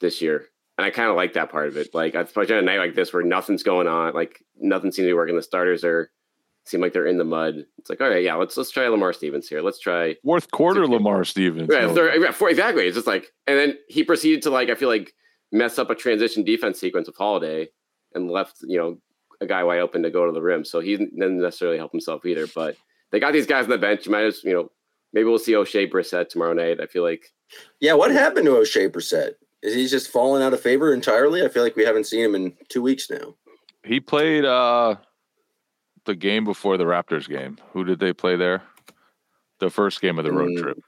[0.00, 0.46] this year.
[0.78, 1.94] and I kind of like that part of it.
[1.94, 5.10] Like, especially on a night like this where nothing's going on, like nothing seems to
[5.10, 5.36] be working.
[5.36, 6.10] The starters are
[6.66, 7.64] seem like they're in the mud.
[7.78, 9.62] It's like, all right, yeah, let's let's try Lamar Stevens here.
[9.62, 11.68] Let's try fourth quarter Lamar Stevens.
[11.68, 12.46] Right, no.
[12.46, 12.86] exactly.
[12.86, 15.14] It's just like, and then he proceeded to like, I feel like
[15.52, 17.68] mess up a transition defense sequence of Holiday
[18.14, 18.98] and left, you know,
[19.40, 20.64] a guy wide open to go to the rim.
[20.64, 22.46] So he didn't necessarily help himself either.
[22.46, 22.76] But
[23.12, 24.06] they got these guys on the bench.
[24.06, 24.70] You might as you know,
[25.12, 26.80] maybe we'll see Oshae Brissett tomorrow night.
[26.80, 27.32] I feel like.
[27.80, 29.34] Yeah, what happened to Oshae Brissett?
[29.62, 31.44] Is he just fallen out of favor entirely?
[31.44, 33.34] I feel like we haven't seen him in two weeks now.
[33.84, 34.96] He played uh
[36.06, 37.58] the game before the Raptors game.
[37.72, 38.62] Who did they play there?
[39.58, 40.62] The first game of the road mm.
[40.62, 40.78] trip,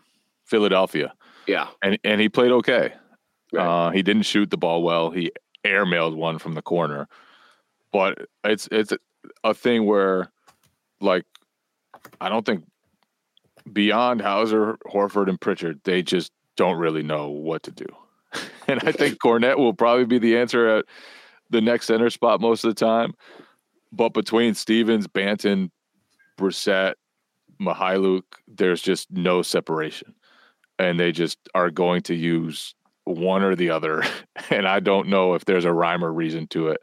[0.45, 1.13] Philadelphia.
[1.47, 2.93] Yeah, and and he played okay.
[3.53, 3.87] Right.
[3.87, 5.11] Uh, he didn't shoot the ball well.
[5.11, 5.33] He
[5.65, 7.09] airmailed one from the corner,
[7.93, 8.93] but it's it's
[9.45, 10.31] a thing where,
[11.01, 11.25] like,
[12.21, 12.65] I don't think
[13.73, 17.87] beyond Hauser, Horford, and Pritchard, they just don't really know what to do.
[18.69, 20.85] and I think Kornet will probably be the answer at
[21.51, 23.15] the next center spot most of the time.
[23.93, 25.71] But between Stevens, Banton,
[26.39, 26.95] Brissett,
[27.61, 30.15] Mykhailiuk, there's just no separation.
[30.79, 32.75] And they just are going to use
[33.05, 34.05] one or the other.
[34.51, 36.81] And I don't know if there's a rhyme or reason to it.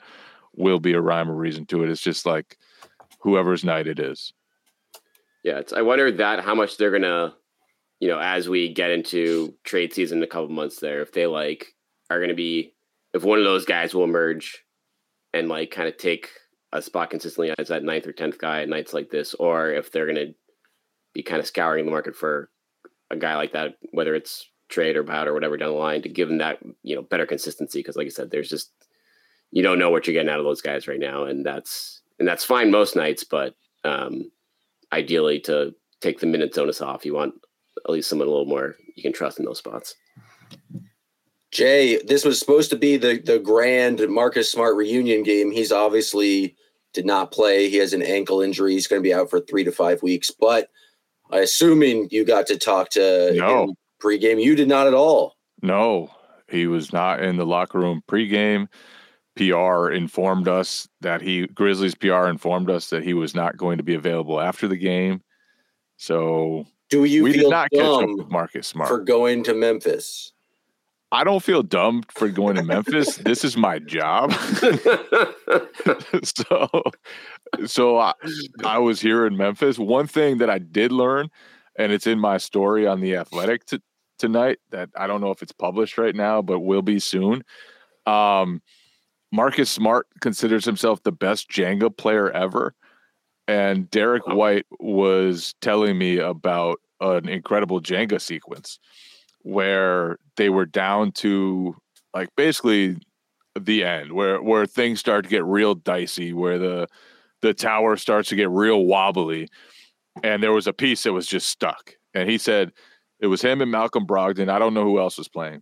[0.55, 1.89] Will be a rhyme or reason to it.
[1.89, 2.57] It's just like
[3.21, 4.33] whoever's night it is.
[5.43, 7.33] Yeah, it's I wonder that how much they're gonna,
[7.99, 11.25] you know, as we get into trade season in a couple months there, if they
[11.25, 11.73] like
[12.11, 12.75] are gonna be
[13.15, 14.63] if one of those guys will emerge
[15.33, 16.29] and like kind of take
[16.77, 19.91] a spot consistently as that ninth or tenth guy at nights like this, or if
[19.91, 20.33] they're going to
[21.13, 22.49] be kind of scouring the market for
[23.09, 26.09] a guy like that, whether it's trade or bout or whatever down the line, to
[26.09, 27.79] give them that you know better consistency.
[27.79, 28.71] Because like I said, there's just
[29.51, 32.27] you don't know what you're getting out of those guys right now, and that's and
[32.27, 34.31] that's fine most nights, but um,
[34.91, 37.33] ideally to take the minutes onus off, you want
[37.85, 39.95] at least someone a little more you can trust in those spots.
[41.51, 45.51] Jay, this was supposed to be the the grand Marcus Smart reunion game.
[45.51, 46.57] He's obviously
[46.95, 47.69] did not play.
[47.69, 48.73] He has an ankle injury.
[48.73, 50.31] He's going to be out for three to five weeks.
[50.31, 50.69] But
[51.31, 53.63] I assuming you got to talk to no.
[53.63, 54.41] him pregame.
[54.41, 55.35] You did not at all.
[55.61, 56.09] No,
[56.49, 58.67] he was not in the locker room pregame.
[59.35, 63.83] PR informed us that he Grizzlies PR informed us that he was not going to
[63.83, 65.21] be available after the game.
[65.97, 70.31] So do you we did not catch up with Marcus Smart for going to Memphis?
[71.15, 73.15] I don't feel dumb for going to Memphis.
[73.15, 74.33] this is my job.
[76.23, 76.83] so,
[77.65, 78.13] so I,
[78.65, 79.79] I was here in Memphis.
[79.79, 81.29] One thing that I did learn,
[81.77, 83.79] and it's in my story on the Athletic t-
[84.19, 87.45] tonight that I don't know if it's published right now, but will be soon.
[88.05, 88.61] Um,
[89.31, 92.75] Marcus Smart considers himself the best Jenga player ever.
[93.47, 98.79] And Derrick White was telling me about an incredible Jenga sequence
[99.45, 101.75] where they were down to
[102.13, 102.97] like basically
[103.59, 106.87] the end where where things start to get real dicey where the
[107.41, 109.47] the tower starts to get real wobbly
[110.23, 111.93] and there was a piece that was just stuck.
[112.13, 112.71] And he said
[113.19, 114.49] it was him and Malcolm Brogdon.
[114.49, 115.61] I don't know who else was playing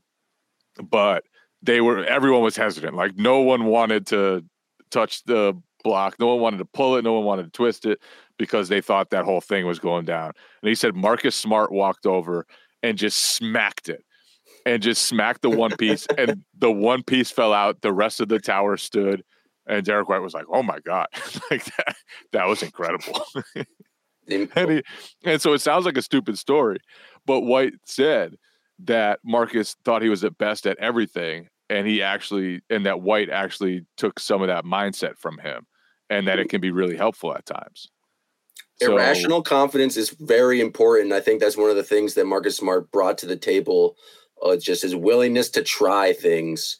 [0.81, 1.23] but
[1.61, 2.95] they were everyone was hesitant.
[2.95, 4.43] Like no one wanted to
[4.91, 6.15] touch the block.
[6.19, 7.03] No one wanted to pull it.
[7.03, 7.99] No one wanted to twist it
[8.37, 10.31] because they thought that whole thing was going down.
[10.61, 12.45] And he said Marcus Smart walked over
[12.83, 14.03] and just smacked it
[14.65, 18.27] and just smacked the one piece and the one piece fell out the rest of
[18.27, 19.23] the tower stood
[19.67, 21.07] and derrick white was like oh my god.
[21.49, 21.95] Like that
[22.33, 23.25] that was incredible.
[24.29, 24.83] And, he,
[25.25, 26.79] and so it sounds like a stupid story
[27.25, 28.35] but white said
[28.79, 33.29] that marcus thought he was at best at everything and he actually and that white
[33.29, 35.65] actually took some of that mindset from him
[36.09, 37.89] and that it can be really helpful at times
[38.85, 41.13] so, Irrational confidence is very important.
[41.13, 43.95] I think that's one of the things that Marcus Smart brought to the table.
[44.43, 46.77] Uh, just his willingness to try things.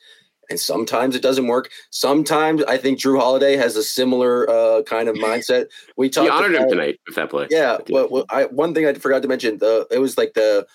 [0.50, 1.72] And sometimes it doesn't work.
[1.92, 5.68] Sometimes I think Jrue Holiday has a similar uh, kind of mindset.
[5.96, 6.26] We talked.
[6.26, 7.48] He honored about, him tonight with that play.
[7.50, 7.78] Yeah.
[7.89, 10.68] Well, well, I, one thing I forgot to mention: the it was like the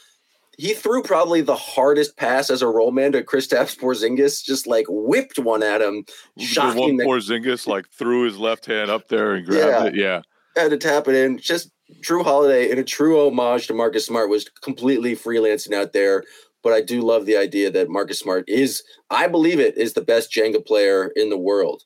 [0.57, 4.87] he threw probably the hardest pass as a roll man to Kristaps Porzingis, just like
[4.89, 6.05] whipped one at him.
[6.39, 6.97] Shocking.
[6.97, 9.85] The one Porzingis like threw his left hand up there and grabbed yeah.
[9.85, 9.95] it.
[9.95, 10.23] Yeah
[10.59, 11.39] had to tap it in.
[11.39, 16.25] Just Jrue Holiday in a true homage to Marcus Smart was completely freelancing out there.
[16.63, 20.03] But I do love the idea that Marcus Smart is, I believe it, is the
[20.03, 21.83] best Jenga player in the world.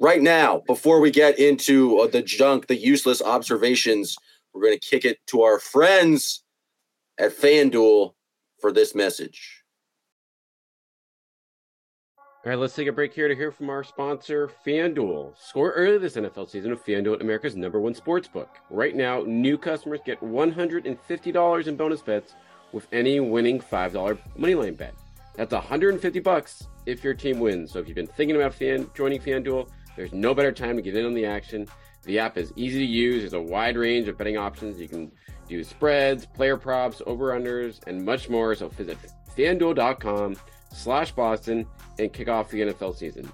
[0.00, 4.16] Right now, before we get into uh, the junk, the useless observations,
[4.52, 6.44] we're going to kick it to our friends
[7.18, 8.14] at FanDuel
[8.60, 9.57] for this message.
[12.48, 15.36] All right, let's take a break here to hear from our sponsor, FanDuel.
[15.38, 18.48] Score early this NFL season with FanDuel, America's number one sports book.
[18.70, 22.32] Right now, new customers get $150 in bonus bets
[22.72, 24.94] with any winning $5 moneyline bet.
[25.34, 27.70] That's 150 bucks if your team wins.
[27.70, 30.96] So if you've been thinking about fan, joining FanDuel, there's no better time to get
[30.96, 31.68] in on the action.
[32.04, 33.20] The app is easy to use.
[33.20, 34.80] There's a wide range of betting options.
[34.80, 35.12] You can
[35.50, 38.54] do spreads, player props, over-unders, and much more.
[38.54, 38.96] So visit
[39.36, 40.36] fanduel.com
[40.72, 41.66] slash Boston
[41.98, 43.30] and kick off the NFL season.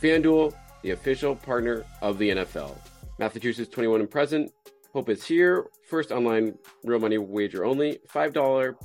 [0.00, 2.76] FanDuel, the official partner of the NFL.
[3.18, 4.52] Massachusetts 21 and present.
[4.92, 5.66] Hope is here.
[5.88, 7.98] First online real money wager only.
[8.08, 8.32] $5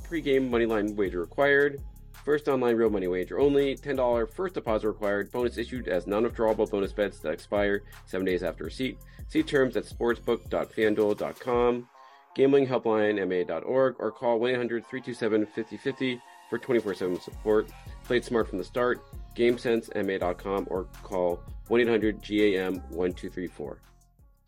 [0.06, 1.80] pregame moneyline wager required.
[2.24, 3.76] First online real money wager only.
[3.76, 5.32] $10 first deposit required.
[5.32, 8.98] Bonus issued as non withdrawable bonus bets that expire seven days after receipt.
[9.28, 11.88] See terms at sportsbook.fanduel.com.
[12.34, 17.68] Gambling helpline ma.org or call 1 800 327 5050 for 24 7 support.
[18.04, 19.00] Played smart from the start.
[19.36, 23.78] GameSenseMA.com or call 1 800 GAM 1234.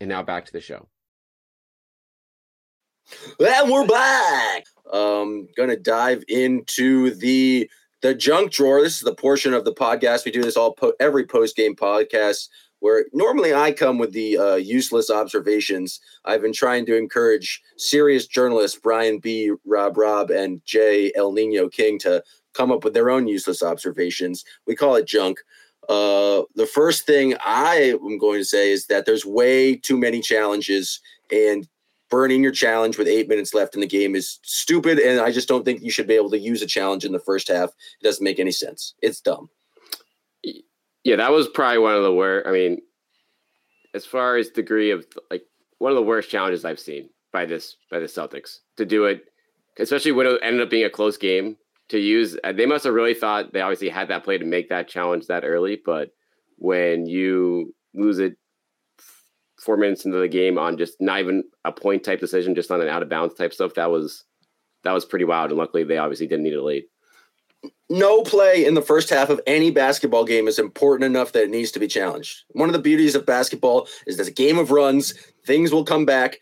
[0.01, 0.87] And now back to the show.
[3.39, 4.65] And we're back.
[4.91, 7.69] Um, gonna dive into the
[8.01, 8.81] the junk drawer.
[8.81, 11.75] This is the portion of the podcast we do this all po- every post game
[11.75, 15.99] podcast where normally I come with the uh, useless observations.
[16.25, 21.69] I've been trying to encourage serious journalists Brian B, Rob Rob, and J El Nino
[21.69, 22.23] King to
[22.55, 24.43] come up with their own useless observations.
[24.65, 25.39] We call it junk.
[25.87, 30.21] Uh, the first thing I am going to say is that there's way too many
[30.21, 30.99] challenges,
[31.31, 31.67] and
[32.09, 34.99] burning your challenge with eight minutes left in the game is stupid.
[34.99, 37.19] And I just don't think you should be able to use a challenge in the
[37.19, 37.69] first half.
[37.69, 38.93] It doesn't make any sense.
[39.01, 39.49] It's dumb.
[41.03, 42.47] Yeah, that was probably one of the worst.
[42.47, 42.81] I mean,
[43.93, 45.43] as far as degree of like
[45.79, 49.25] one of the worst challenges I've seen by this by the Celtics to do it,
[49.77, 51.57] especially when it ended up being a close game.
[51.89, 54.69] To use, uh, they must have really thought they obviously had that play to make
[54.69, 55.79] that challenge that early.
[55.85, 56.09] But
[56.57, 58.37] when you lose it
[59.59, 62.81] four minutes into the game on just not even a point type decision, just on
[62.81, 64.23] an out of bounds type stuff, that was
[64.83, 65.51] that was pretty wild.
[65.51, 66.87] And luckily, they obviously didn't need it late
[67.89, 71.49] no play in the first half of any basketball game is important enough that it
[71.49, 72.43] needs to be challenged.
[72.49, 75.13] One of the beauties of basketball is a game of runs,
[75.45, 76.39] things will come back.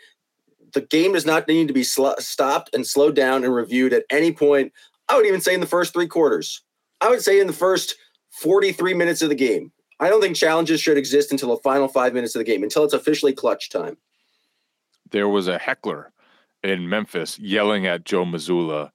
[0.73, 4.05] The game does not need to be sl- stopped and slowed down and reviewed at
[4.09, 4.71] any point.
[5.09, 6.61] I would even say in the first three quarters.
[7.01, 7.95] I would say in the first
[8.41, 9.71] 43 minutes of the game.
[9.99, 12.83] I don't think challenges should exist until the final five minutes of the game, until
[12.83, 13.97] it's officially clutch time.
[15.11, 16.11] There was a heckler
[16.63, 18.91] in Memphis yelling at Joe Mazzulla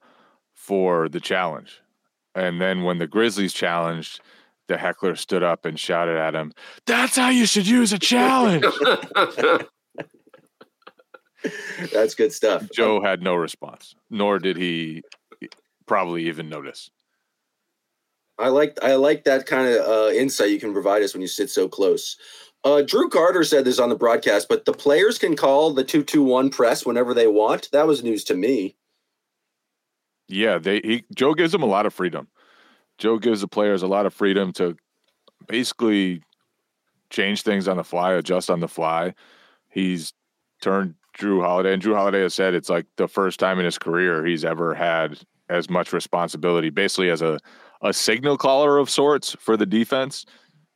[0.53, 1.81] for the challenge
[2.35, 4.21] and then when the Grizzlies challenged,
[4.67, 6.53] the heckler stood up and shouted at him,
[6.85, 8.63] That's how you should use a challenge.
[11.91, 12.67] That's good stuff.
[12.73, 15.03] Joe had no response, nor did he
[15.89, 16.91] probably even notice.
[18.37, 21.27] I like I like that kind of uh, insight you can provide us when you
[21.27, 22.15] sit so close.
[22.63, 26.03] Uh, Drew Carter said this on the broadcast, but the players can call the two
[26.03, 27.69] two one press whenever they want.
[27.71, 28.77] That was news to me.
[30.27, 32.27] Yeah, they he Joe gives them a lot of freedom.
[32.99, 34.77] Joe gives the players a lot of freedom to
[35.47, 36.21] basically
[37.09, 39.15] change things on the fly, adjust on the fly.
[39.69, 40.13] He's
[40.61, 43.79] turned Jrue Holiday, and Jrue Holiday has said it's like the first time in his
[43.79, 45.19] career he's ever had
[45.49, 47.39] as much responsibility, basically as a
[47.81, 50.25] a signal caller of sorts for the defense.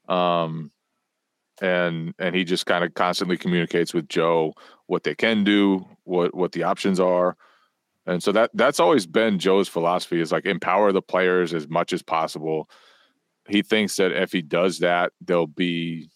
[0.07, 0.71] Um,
[1.61, 4.53] and and he just kind of constantly communicates with Joe
[4.87, 7.37] what they can do, what what the options are.
[8.05, 11.93] And so that that's always been Joe's philosophy is like empower the players as much
[11.93, 12.69] as possible.
[13.47, 16.09] He thinks that if he does that, they'll be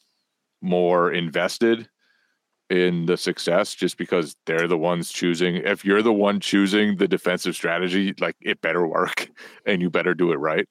[0.61, 1.87] more invested
[2.69, 5.57] in the success just because they're the ones choosing.
[5.57, 9.29] If you're the one choosing the defensive strategy, like it better work
[9.65, 10.67] and you better do it right.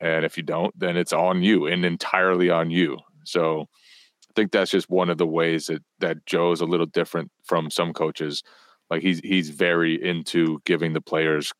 [0.00, 2.98] And if you don't, then it's on you and entirely on you.
[3.24, 7.30] So I think that's just one of the ways that that Joe's a little different
[7.44, 8.42] from some coaches
[8.90, 11.52] like he's he's very into giving the players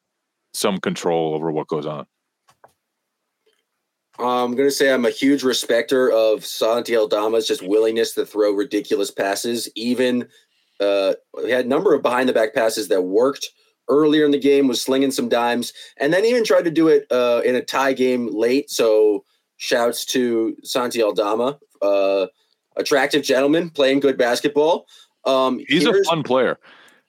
[0.53, 2.07] some control over what goes on.
[4.19, 8.53] I'm going to say I'm a huge respecter of Santi Aldama's just willingness to throw
[8.53, 9.69] ridiculous passes.
[9.75, 10.29] Even
[10.81, 13.51] uh, he had a number of behind the back passes that worked
[13.89, 17.07] earlier in the game, was slinging some dimes, and then even tried to do it
[17.11, 18.71] uh, in a tie game late.
[18.71, 19.25] So
[19.57, 22.27] shouts to Santi Aldama, uh,
[22.77, 24.87] attractive gentleman playing good basketball.
[25.25, 26.59] Um, He's a fun player.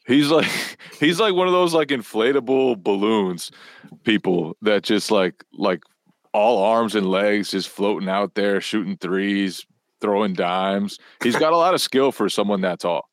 [0.07, 0.49] He's like
[0.99, 3.51] he's like one of those like inflatable balloons
[4.03, 5.83] people that just like like
[6.35, 9.65] all arms and legs just floating out there shooting threes,
[10.01, 10.99] throwing dimes.
[11.23, 13.09] He's got a lot of skill for someone that tall.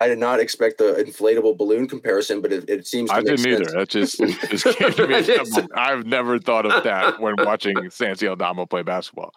[0.00, 3.08] I did not expect the inflatable balloon comparison, but it, it seems.
[3.08, 3.60] I didn't sense.
[3.60, 3.70] either.
[3.70, 4.18] That just,
[4.50, 5.68] just came to me.
[5.76, 9.32] I've never thought of that when watching Santi Aldama play basketball.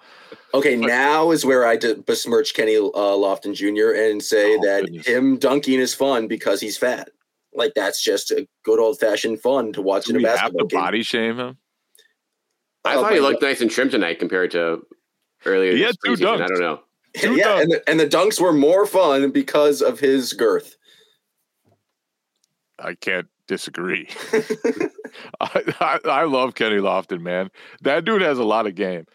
[0.55, 3.95] Okay, but, now is where I besmirch Kenny uh, Lofton Jr.
[3.95, 5.05] and say oh, that goodness.
[5.05, 7.09] him dunking is fun because he's fat.
[7.53, 10.68] Like that's just a good old fashioned fun to watch Do in a basketball have
[10.70, 10.84] to game.
[10.84, 11.57] Body shame him.
[12.86, 14.86] I Oh thought he my looked nice and trim tonight compared to
[15.46, 15.72] earlier.
[15.72, 16.42] He this had two preseason.
[16.42, 16.80] I don't know.
[17.16, 17.62] Two yeah, dunks.
[17.62, 20.76] and the, and the dunks were more fun because of his girth.
[22.80, 24.08] I can't disagree.
[25.40, 27.50] I, I, I love Kenny Lofton, man.
[27.82, 29.06] That dude has a lot of game.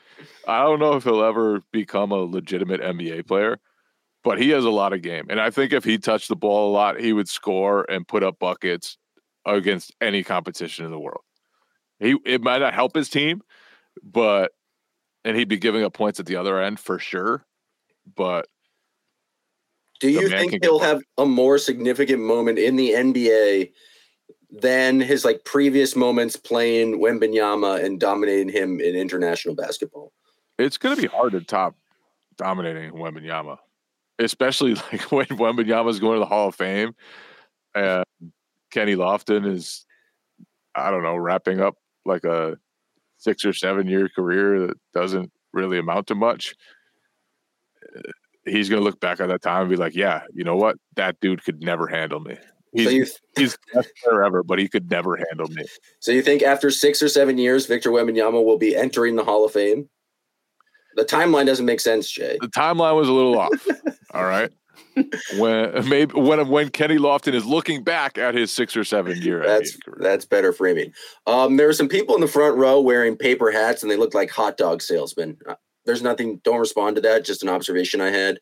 [0.48, 3.58] I don't know if he'll ever become a legitimate NBA player,
[4.24, 5.26] but he has a lot of game.
[5.28, 8.22] And I think if he touched the ball a lot, he would score and put
[8.22, 8.96] up buckets
[9.46, 11.22] against any competition in the world.
[11.98, 13.42] He it might not help his team,
[14.02, 14.52] but
[15.24, 17.44] and he'd be giving up points at the other end for sure.
[18.16, 18.46] But
[20.00, 23.72] Do you think he'll have a more significant moment in the NBA
[24.50, 30.12] than his like previous moments playing Wembanyama and dominating him in international basketball?
[30.60, 31.74] it's going to be hard to top
[32.36, 33.58] dominating Wembanyama,
[34.18, 36.94] especially like when Wembanyama's going to the Hall of Fame
[37.74, 38.04] and
[38.70, 39.84] Kenny Lofton is,
[40.74, 42.56] I don't know, wrapping up like a
[43.20, 46.54] six or seven year career that doesn't really amount to much.
[48.44, 50.76] He's going to look back at that time and be like, yeah, you know what?
[50.96, 52.36] That dude could never handle me.
[52.72, 53.06] He's, so you
[53.36, 55.64] he's the best player ever, but he could never handle me.
[55.98, 59.44] so you think after six or seven years, Victor Wembanyama will be entering the Hall
[59.44, 59.88] of Fame?
[60.96, 62.38] The timeline doesn't make sense, Jay.
[62.40, 63.66] the timeline was a little off.
[64.14, 64.50] all right.
[65.36, 69.42] When maybe when when Kenny Lofton is looking back at his six or seven year
[69.46, 70.92] That's that's better framing.
[71.26, 74.14] Um, there were some people in the front row wearing paper hats, and they looked
[74.14, 75.38] like hot dog salesmen.
[75.48, 75.54] Uh,
[75.86, 76.40] There's nothing.
[76.44, 77.24] Don't respond to that.
[77.24, 78.38] Just an observation I had.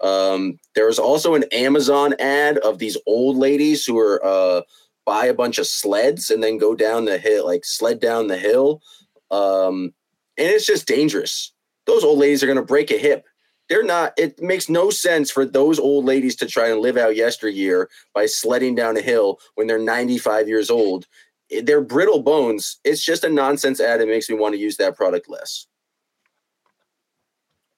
[0.00, 4.62] Um, there was also an Amazon ad of these old ladies who are uh,
[5.04, 8.38] buy a bunch of sleds and then go down the hill, like sled down the
[8.38, 8.80] hill.
[9.30, 9.92] Um,
[10.38, 11.52] and it's just dangerous.
[11.86, 13.26] Those old ladies are going to break a hip.
[13.70, 14.12] They're not.
[14.18, 18.26] It makes no sense for those old ladies to try and live out yesteryear by
[18.26, 21.06] sledding down a hill when they're 95 years old.
[21.52, 22.80] Eh, They're brittle bones.
[22.82, 24.00] It's just a nonsense ad.
[24.00, 25.68] It makes me want to use that product less.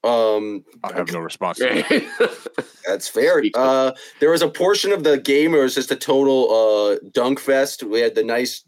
[0.03, 1.59] Um, I have no response.
[1.59, 2.67] To that.
[2.87, 3.43] that's fair.
[3.55, 6.97] Uh, there was a portion of the game where it was just a total uh,
[7.13, 7.83] dunk fest.
[7.83, 8.65] We had the nice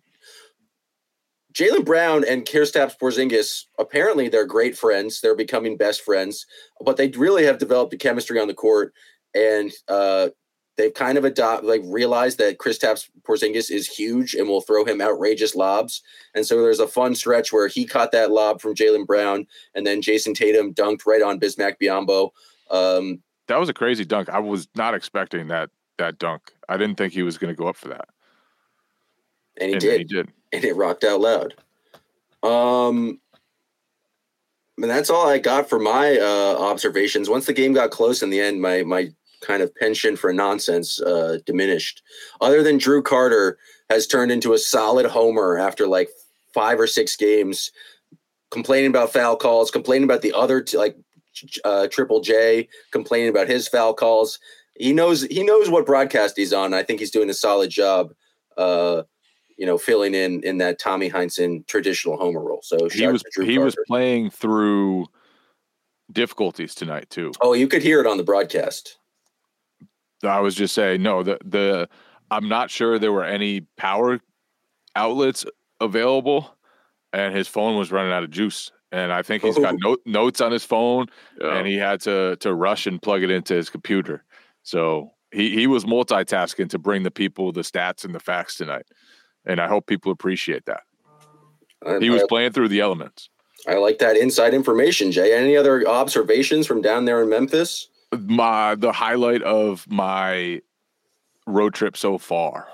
[1.55, 3.65] Jaylen Brown and Kristaps Porzingis.
[3.79, 5.21] Apparently, they're great friends.
[5.21, 6.47] They're becoming best friends,
[6.85, 8.93] but they really have developed a chemistry on the court,
[9.35, 10.31] and uh,
[10.77, 15.01] they've kind of adopt like realized that Kristaps Porzingis is huge and will throw him
[15.01, 16.03] outrageous lobs.
[16.35, 19.87] And so there's a fun stretch where he caught that lob from Jaylen Brown, and
[19.87, 22.31] then Jayson Tatum dunked right on Bismack Biyombo.
[22.71, 24.29] Um, That was a crazy dunk.
[24.29, 26.53] I was not expecting that that dunk.
[26.69, 28.09] I didn't think he was going to go up for that,
[29.61, 29.99] and he and did.
[29.99, 30.33] he did.
[30.55, 31.55] And it rocked out loud.
[32.43, 33.21] Um,
[34.81, 37.29] and that's all I got for my uh, observations.
[37.29, 41.01] Once the game got close in the end, my my kind of penchant for nonsense
[41.01, 42.03] uh, diminished.
[42.41, 43.59] Other than Drew Carter
[43.91, 46.09] has turned into a solid homer after like
[46.53, 47.71] five or six games,
[48.51, 50.97] complaining about foul calls, complaining about the other t- like
[51.65, 54.39] uh, Triple J, complaining about his foul calls.
[54.77, 56.75] He knows he knows what broadcast he's on.
[56.75, 58.13] I think he's doing a solid job.
[58.57, 59.03] Uh,
[59.57, 62.61] you know, filling in in that Tommy Heinsohn traditional homer role.
[62.63, 65.07] So He was to Drew he was playing through
[66.13, 67.33] difficulties tonight too.
[67.41, 68.99] Oh, you could hear it on the broadcast.
[70.23, 71.89] I was just saying, no, the the
[72.31, 74.21] I'm not sure there were any power
[74.97, 75.45] outlets
[75.81, 76.55] available,
[77.13, 78.71] and his phone was running out of juice.
[78.93, 79.79] And I think he's got Oh.
[79.83, 81.07] note, notes on his phone,
[81.41, 81.57] Yeah.
[81.57, 84.25] and he had to to rush and plug it into his computer.
[84.63, 88.87] So he he was multitasking to bring the people the stats and the facts tonight,
[89.47, 90.83] and I hope people appreciate that.
[91.87, 93.29] I, He was I, playing through the elements.
[93.67, 95.37] I like that inside information, Jay.
[95.37, 97.89] Any other observations from down there in Memphis?
[98.13, 100.61] My the highlight of my
[101.47, 102.69] road trip so far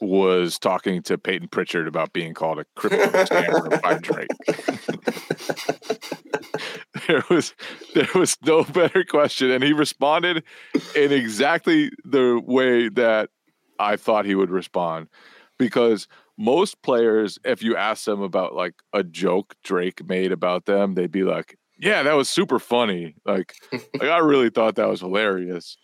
[0.00, 4.28] was talking to Payton Pritchard about being called a crypto scammer by Drake.
[7.08, 7.54] there was
[7.94, 10.44] there was no better question, and he responded
[10.94, 13.30] in exactly the way that
[13.78, 15.08] I thought he would respond,
[15.58, 16.08] because
[16.38, 21.10] most players, if you ask them about like a joke Drake made about them, they'd
[21.10, 23.16] be like, "Yeah, that was super funny.
[23.26, 25.76] Like, like I really thought that was hilarious."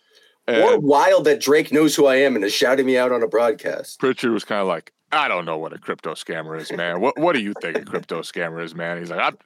[0.47, 3.27] or wild that Drake knows who I am and is shouting me out on a
[3.27, 3.99] broadcast.
[3.99, 7.01] Pritchard was kind of like, "I don't know what a crypto scammer is, man.
[7.01, 9.37] What what do you think a crypto scammer is, man?" He's like, "I."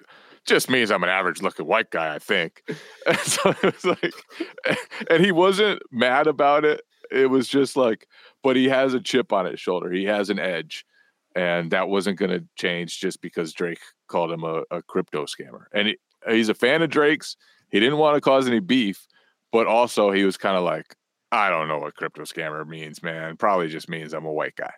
[0.45, 2.63] Just means I'm an average looking white guy, I think.
[3.05, 4.13] And so it was like,
[5.09, 6.81] and he wasn't mad about it.
[7.11, 8.07] It was just like,
[8.43, 9.91] but he has a chip on his shoulder.
[9.91, 10.85] He has an edge,
[11.35, 15.65] and that wasn't going to change just because Drake called him a, a crypto scammer.
[15.73, 15.97] And he,
[16.29, 17.35] he's a fan of Drake's.
[17.71, 19.07] He didn't want to cause any beef,
[19.51, 20.95] but also he was kind of like,
[21.31, 23.37] I don't know what crypto scammer means, man.
[23.37, 24.73] Probably just means I'm a white guy.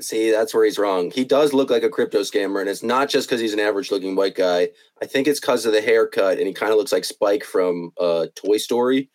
[0.00, 1.12] See, that's where he's wrong.
[1.12, 3.92] He does look like a crypto scammer, and it's not just because he's an average
[3.92, 4.70] looking white guy.
[5.00, 7.92] I think it's because of the haircut, and he kind of looks like Spike from
[8.00, 9.08] uh, Toy Story.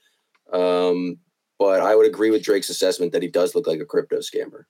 [0.54, 1.18] Um,
[1.60, 4.64] but I would agree with Drake's assessment that he does look like a crypto scammer.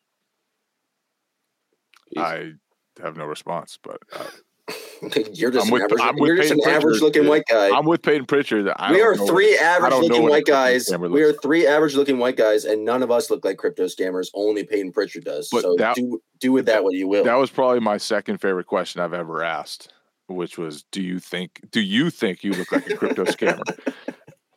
[2.18, 2.54] I
[3.02, 4.26] have no response, but uh,
[5.34, 7.70] you're just I'm with- an average, I'm with you're just an average looking white guy.
[7.70, 8.68] I'm with Payton Pritchard.
[8.76, 10.90] I we are three I average looking white guys.
[10.92, 14.30] We are three average looking white guys, and none of us look like crypto scammers.
[14.34, 15.50] Only Payton Pritchard does.
[15.52, 17.24] But so that- do do with that what you will.
[17.24, 19.94] That was probably my second favorite question I've ever asked,
[20.28, 21.62] which was, "Do you think?
[21.72, 23.62] Do you think you look like a crypto scammer?"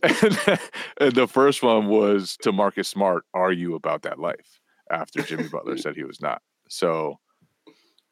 [0.02, 3.24] And, the first one was to Marcus Smart.
[3.34, 4.60] Are you about that life?
[4.90, 6.42] After Jimmy Butler said he was not.
[6.68, 7.18] So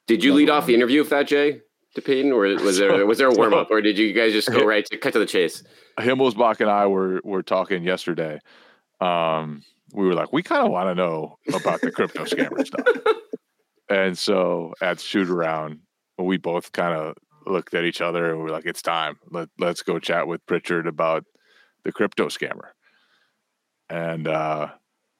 [0.06, 1.60] Did you lead off the interview with that, Jay,
[1.94, 4.50] to Payton, or was there was there a warm up, or did you guys just
[4.50, 5.62] go right to cut to the chase?
[5.98, 8.38] Himmelsbach and I were were talking yesterday.
[9.00, 9.62] Um,
[9.92, 12.86] we were like, we kind of want to know about the crypto scammer stuff.
[13.88, 15.80] And so at shoot around,
[16.16, 17.16] we both kind of
[17.46, 19.18] looked at each other and we are like, it's time.
[19.30, 21.24] Let let's go chat with Pritchard about
[21.84, 22.70] the crypto scammer.
[23.88, 24.68] And uh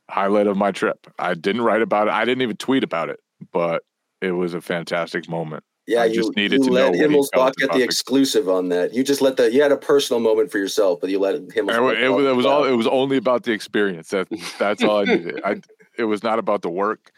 [0.08, 1.06] highlight of my trip.
[1.18, 2.12] I didn't write about it.
[2.12, 3.20] I didn't even tweet about it,
[3.52, 3.82] but
[4.20, 5.62] it was a fantastic moment.
[5.86, 8.92] yeah, I you, just needed you to let know Himmelsbach get the exclusive on that.
[8.92, 11.92] You just let the you had a personal moment for yourself, but you let Himmelsbach.
[11.94, 12.64] it, it, was- it was all.
[12.64, 14.08] It was only about the experience.
[14.10, 15.40] That that's all I needed.
[15.44, 15.60] I.
[15.98, 17.10] It was not about the work.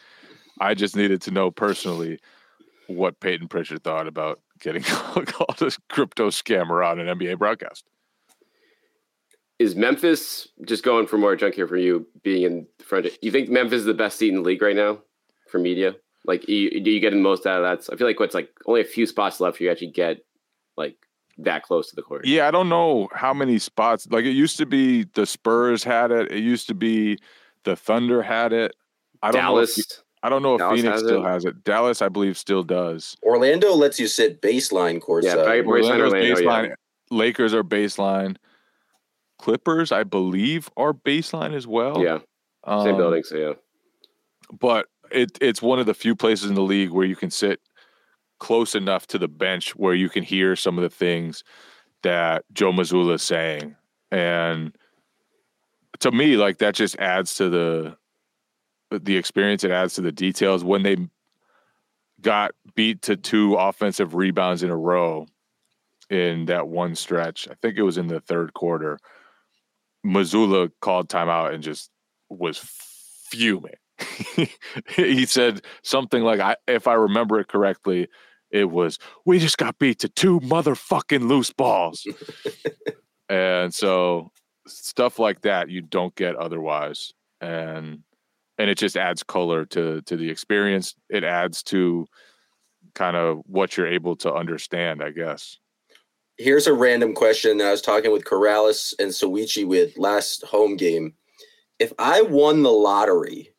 [0.59, 2.19] I just needed to know personally
[2.87, 7.85] what Payton Pritchard thought about getting called a crypto scammer on an NBA broadcast.
[9.59, 13.05] Is Memphis just going for more junk here for you being in front?
[13.05, 14.99] Do you think Memphis is the best seat in the league right now
[15.49, 15.95] for media?
[16.25, 17.93] Like, you, do you get the most out of that?
[17.93, 20.17] I feel like what's like only a few spots left for you actually get
[20.75, 20.95] like
[21.37, 22.25] that close to the court.
[22.25, 24.07] Yeah, I don't know how many spots.
[24.09, 26.31] Like it used to be, the Spurs had it.
[26.31, 27.17] It used to be,
[27.63, 28.73] the Thunder had it.
[29.21, 29.77] I don't Dallas.
[29.77, 29.81] know.
[29.81, 31.29] If, I don't know if Dallas Phoenix has still it.
[31.29, 31.63] has it.
[31.63, 33.17] Dallas, I believe, still does.
[33.23, 35.25] Orlando lets you sit baseline course.
[35.25, 36.67] Yeah, very- Boys Center, Orlando's Orlando, oh, yeah.
[36.69, 36.73] baseline.
[37.11, 38.37] Lakers are baseline.
[39.43, 42.01] Clippers, I believe, are baseline as well.
[42.01, 42.19] yeah,
[42.63, 43.23] Um, same building.
[43.23, 43.53] So yeah,
[44.57, 47.59] But it, it's one of the few places in the league where you can sit
[48.39, 51.43] close enough to the bench where you can hear some of the things
[52.03, 53.75] that Joe Mazzulla is saying.
[54.11, 54.73] And
[55.99, 57.97] to me, like that just adds to the
[58.91, 59.65] the experience.
[59.65, 60.63] It adds to the details.
[60.63, 60.95] When they
[62.21, 65.25] got beat to two offensive rebounds in a row
[66.09, 68.99] in that one stretch, I think it was in the third quarter.
[70.05, 71.89] Mazzulla called timeout and just
[72.29, 73.75] was fuming.
[74.95, 78.07] he said something like, I, if I remember it correctly,
[78.51, 82.05] it was, we just got beat to two motherfucking loose balls.
[83.29, 84.31] and so
[84.67, 87.13] stuff like that you don't get otherwise.
[87.41, 88.03] And
[88.57, 90.95] and it just adds color to to the experience.
[91.09, 92.05] It adds to
[92.93, 95.57] kind of what you're able to understand, I guess.
[96.37, 100.75] Here's a random question that I was talking with Corrales and Souichi with last home
[100.75, 101.13] game.
[101.79, 103.53] If I won the lottery,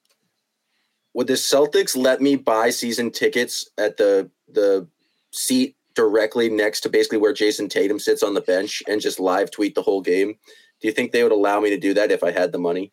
[1.15, 4.89] would the Celtics let me buy season tickets at the the
[5.33, 9.51] seat directly next to basically where Jayson Tatum sits on the bench and just live
[9.51, 10.35] tweet the whole game?
[10.81, 12.93] Do you think they would allow me to do that if I had the money?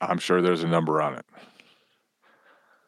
[0.00, 1.26] I'm sure there's a number on it.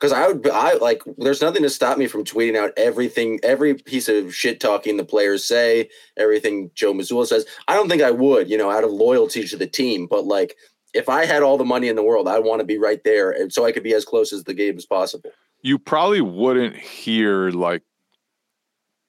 [0.07, 3.75] Because I would, I like, there's nothing to stop me from tweeting out everything, every
[3.75, 7.45] piece of shit talking the players say, everything Joe Mazzulla says.
[7.67, 10.07] I don't think I would, you know, out of loyalty to the team.
[10.07, 10.55] But like,
[10.95, 13.33] if I had all the money in the world, I want to be right there,
[13.33, 15.33] and so I could be as close as the game as possible.
[15.63, 17.83] You probably wouldn't hear like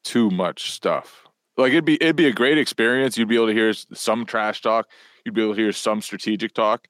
[0.04, 1.28] too much stuff.
[1.58, 3.20] Like it'd be it'd be a great experience.
[3.20, 4.88] You'd be able to hear some trash talk.
[5.24, 6.88] You'd be able to hear some strategic talk.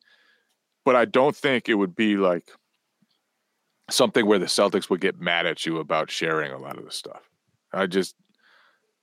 [0.86, 2.50] But I don't think it would be like
[3.90, 6.92] something where the Celtics would get mad at you about sharing a lot of the
[6.92, 7.30] stuff.
[7.74, 8.16] I just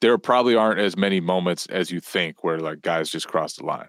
[0.00, 3.64] there probably aren't as many moments as you think where like guys just cross the
[3.64, 3.88] line.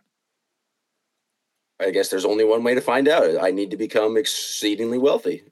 [1.80, 3.41] I guess there's only one way to find out.
[3.41, 5.43] I need to become exceedingly wealthy.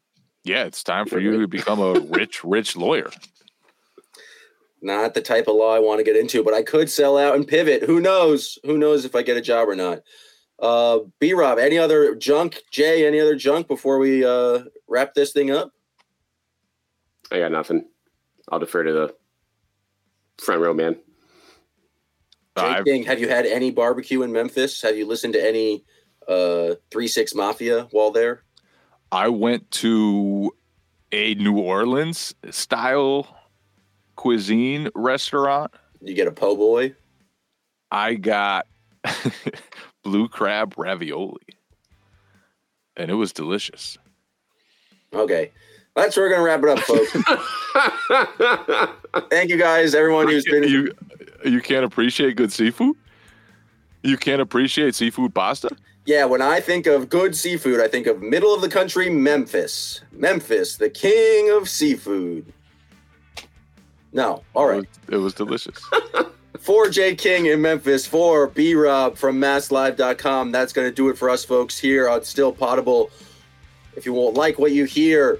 [0.45, 3.09] Yeah, it's time for you to become a rich, rich lawyer.
[4.81, 7.35] Not the type of law I want to get into, but I could sell out
[7.35, 7.83] and pivot.
[7.83, 8.57] Who knows?
[8.65, 9.99] Who knows if I get a job or not?
[10.59, 12.61] Uh, B Rob, any other junk?
[12.71, 14.63] Jay, any other junk before we uh,
[14.93, 15.71] wrap this thing up?
[17.31, 17.85] I got nothing.
[18.51, 19.15] I'll defer to the
[20.39, 20.93] front row man.
[22.57, 24.81] Jay I've- King, have you had any barbecue in Memphis?
[24.83, 25.83] Have you listened to any
[26.27, 28.43] uh, Three Six Mafia while there?
[29.11, 30.51] I went to
[31.11, 33.27] a New Orleans style
[34.15, 35.73] cuisine restaurant.
[36.01, 36.95] You get a po' boy.
[37.91, 38.67] I got
[40.03, 41.41] blue crab ravioli,
[42.97, 43.97] and it was delicious.
[45.13, 45.51] Okay.
[45.95, 47.11] That's where we're gonna wrap it up, folks.
[49.29, 50.91] Thank you guys, everyone who's been you
[51.45, 52.95] you can't appreciate good seafood.
[54.01, 55.69] You can't appreciate seafood pasta.
[56.05, 60.01] Yeah, when I think of good seafood, I think of middle of the country Memphis.
[60.11, 62.51] Memphis, the king of seafood.
[64.11, 64.83] No, all right.
[65.07, 65.89] It was, it was delicious.
[66.59, 71.17] For J King in Memphis, for B Rob from MassLive.com, that's going to do it
[71.17, 73.09] for us folks here on Still Poddable.
[73.95, 75.39] If you won't like what you hear,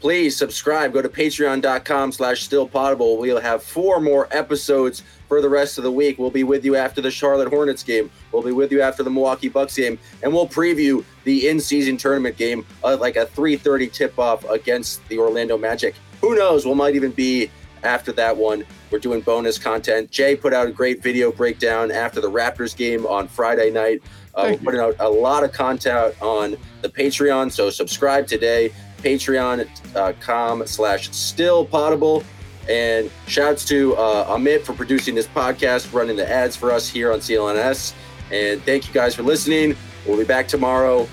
[0.00, 0.92] please subscribe.
[0.92, 3.18] Go to patreon.com slash still poddable.
[3.18, 6.18] We'll have four more episodes for the rest of the week.
[6.18, 8.10] We'll be with you after the Charlotte Hornets game.
[8.32, 12.36] We'll be with you after the Milwaukee Bucks game, and we'll preview the in-season tournament
[12.36, 15.94] game, uh, like a 3:30 tip-off against the Orlando Magic.
[16.20, 16.66] Who knows?
[16.66, 17.50] We might even be
[17.82, 18.64] after that one.
[18.90, 20.10] We're doing bonus content.
[20.10, 24.02] Jay put out a great video breakdown after the Raptors game on Friday night.
[24.34, 28.72] Uh, we're putting out a lot of content on the Patreon, so subscribe today.
[28.98, 32.24] Patreon.com slash still poddable.
[32.68, 37.12] And shouts to uh, Amit for producing this podcast, running the ads for us here
[37.12, 37.94] on CLNS.
[38.30, 39.74] And thank you guys for listening.
[40.06, 41.08] We'll be back tomorrow.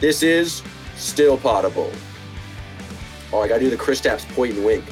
[0.00, 0.62] This is
[0.96, 1.94] Still Poddable.
[3.32, 4.84] Oh, I got to do the Kristaps point and wink.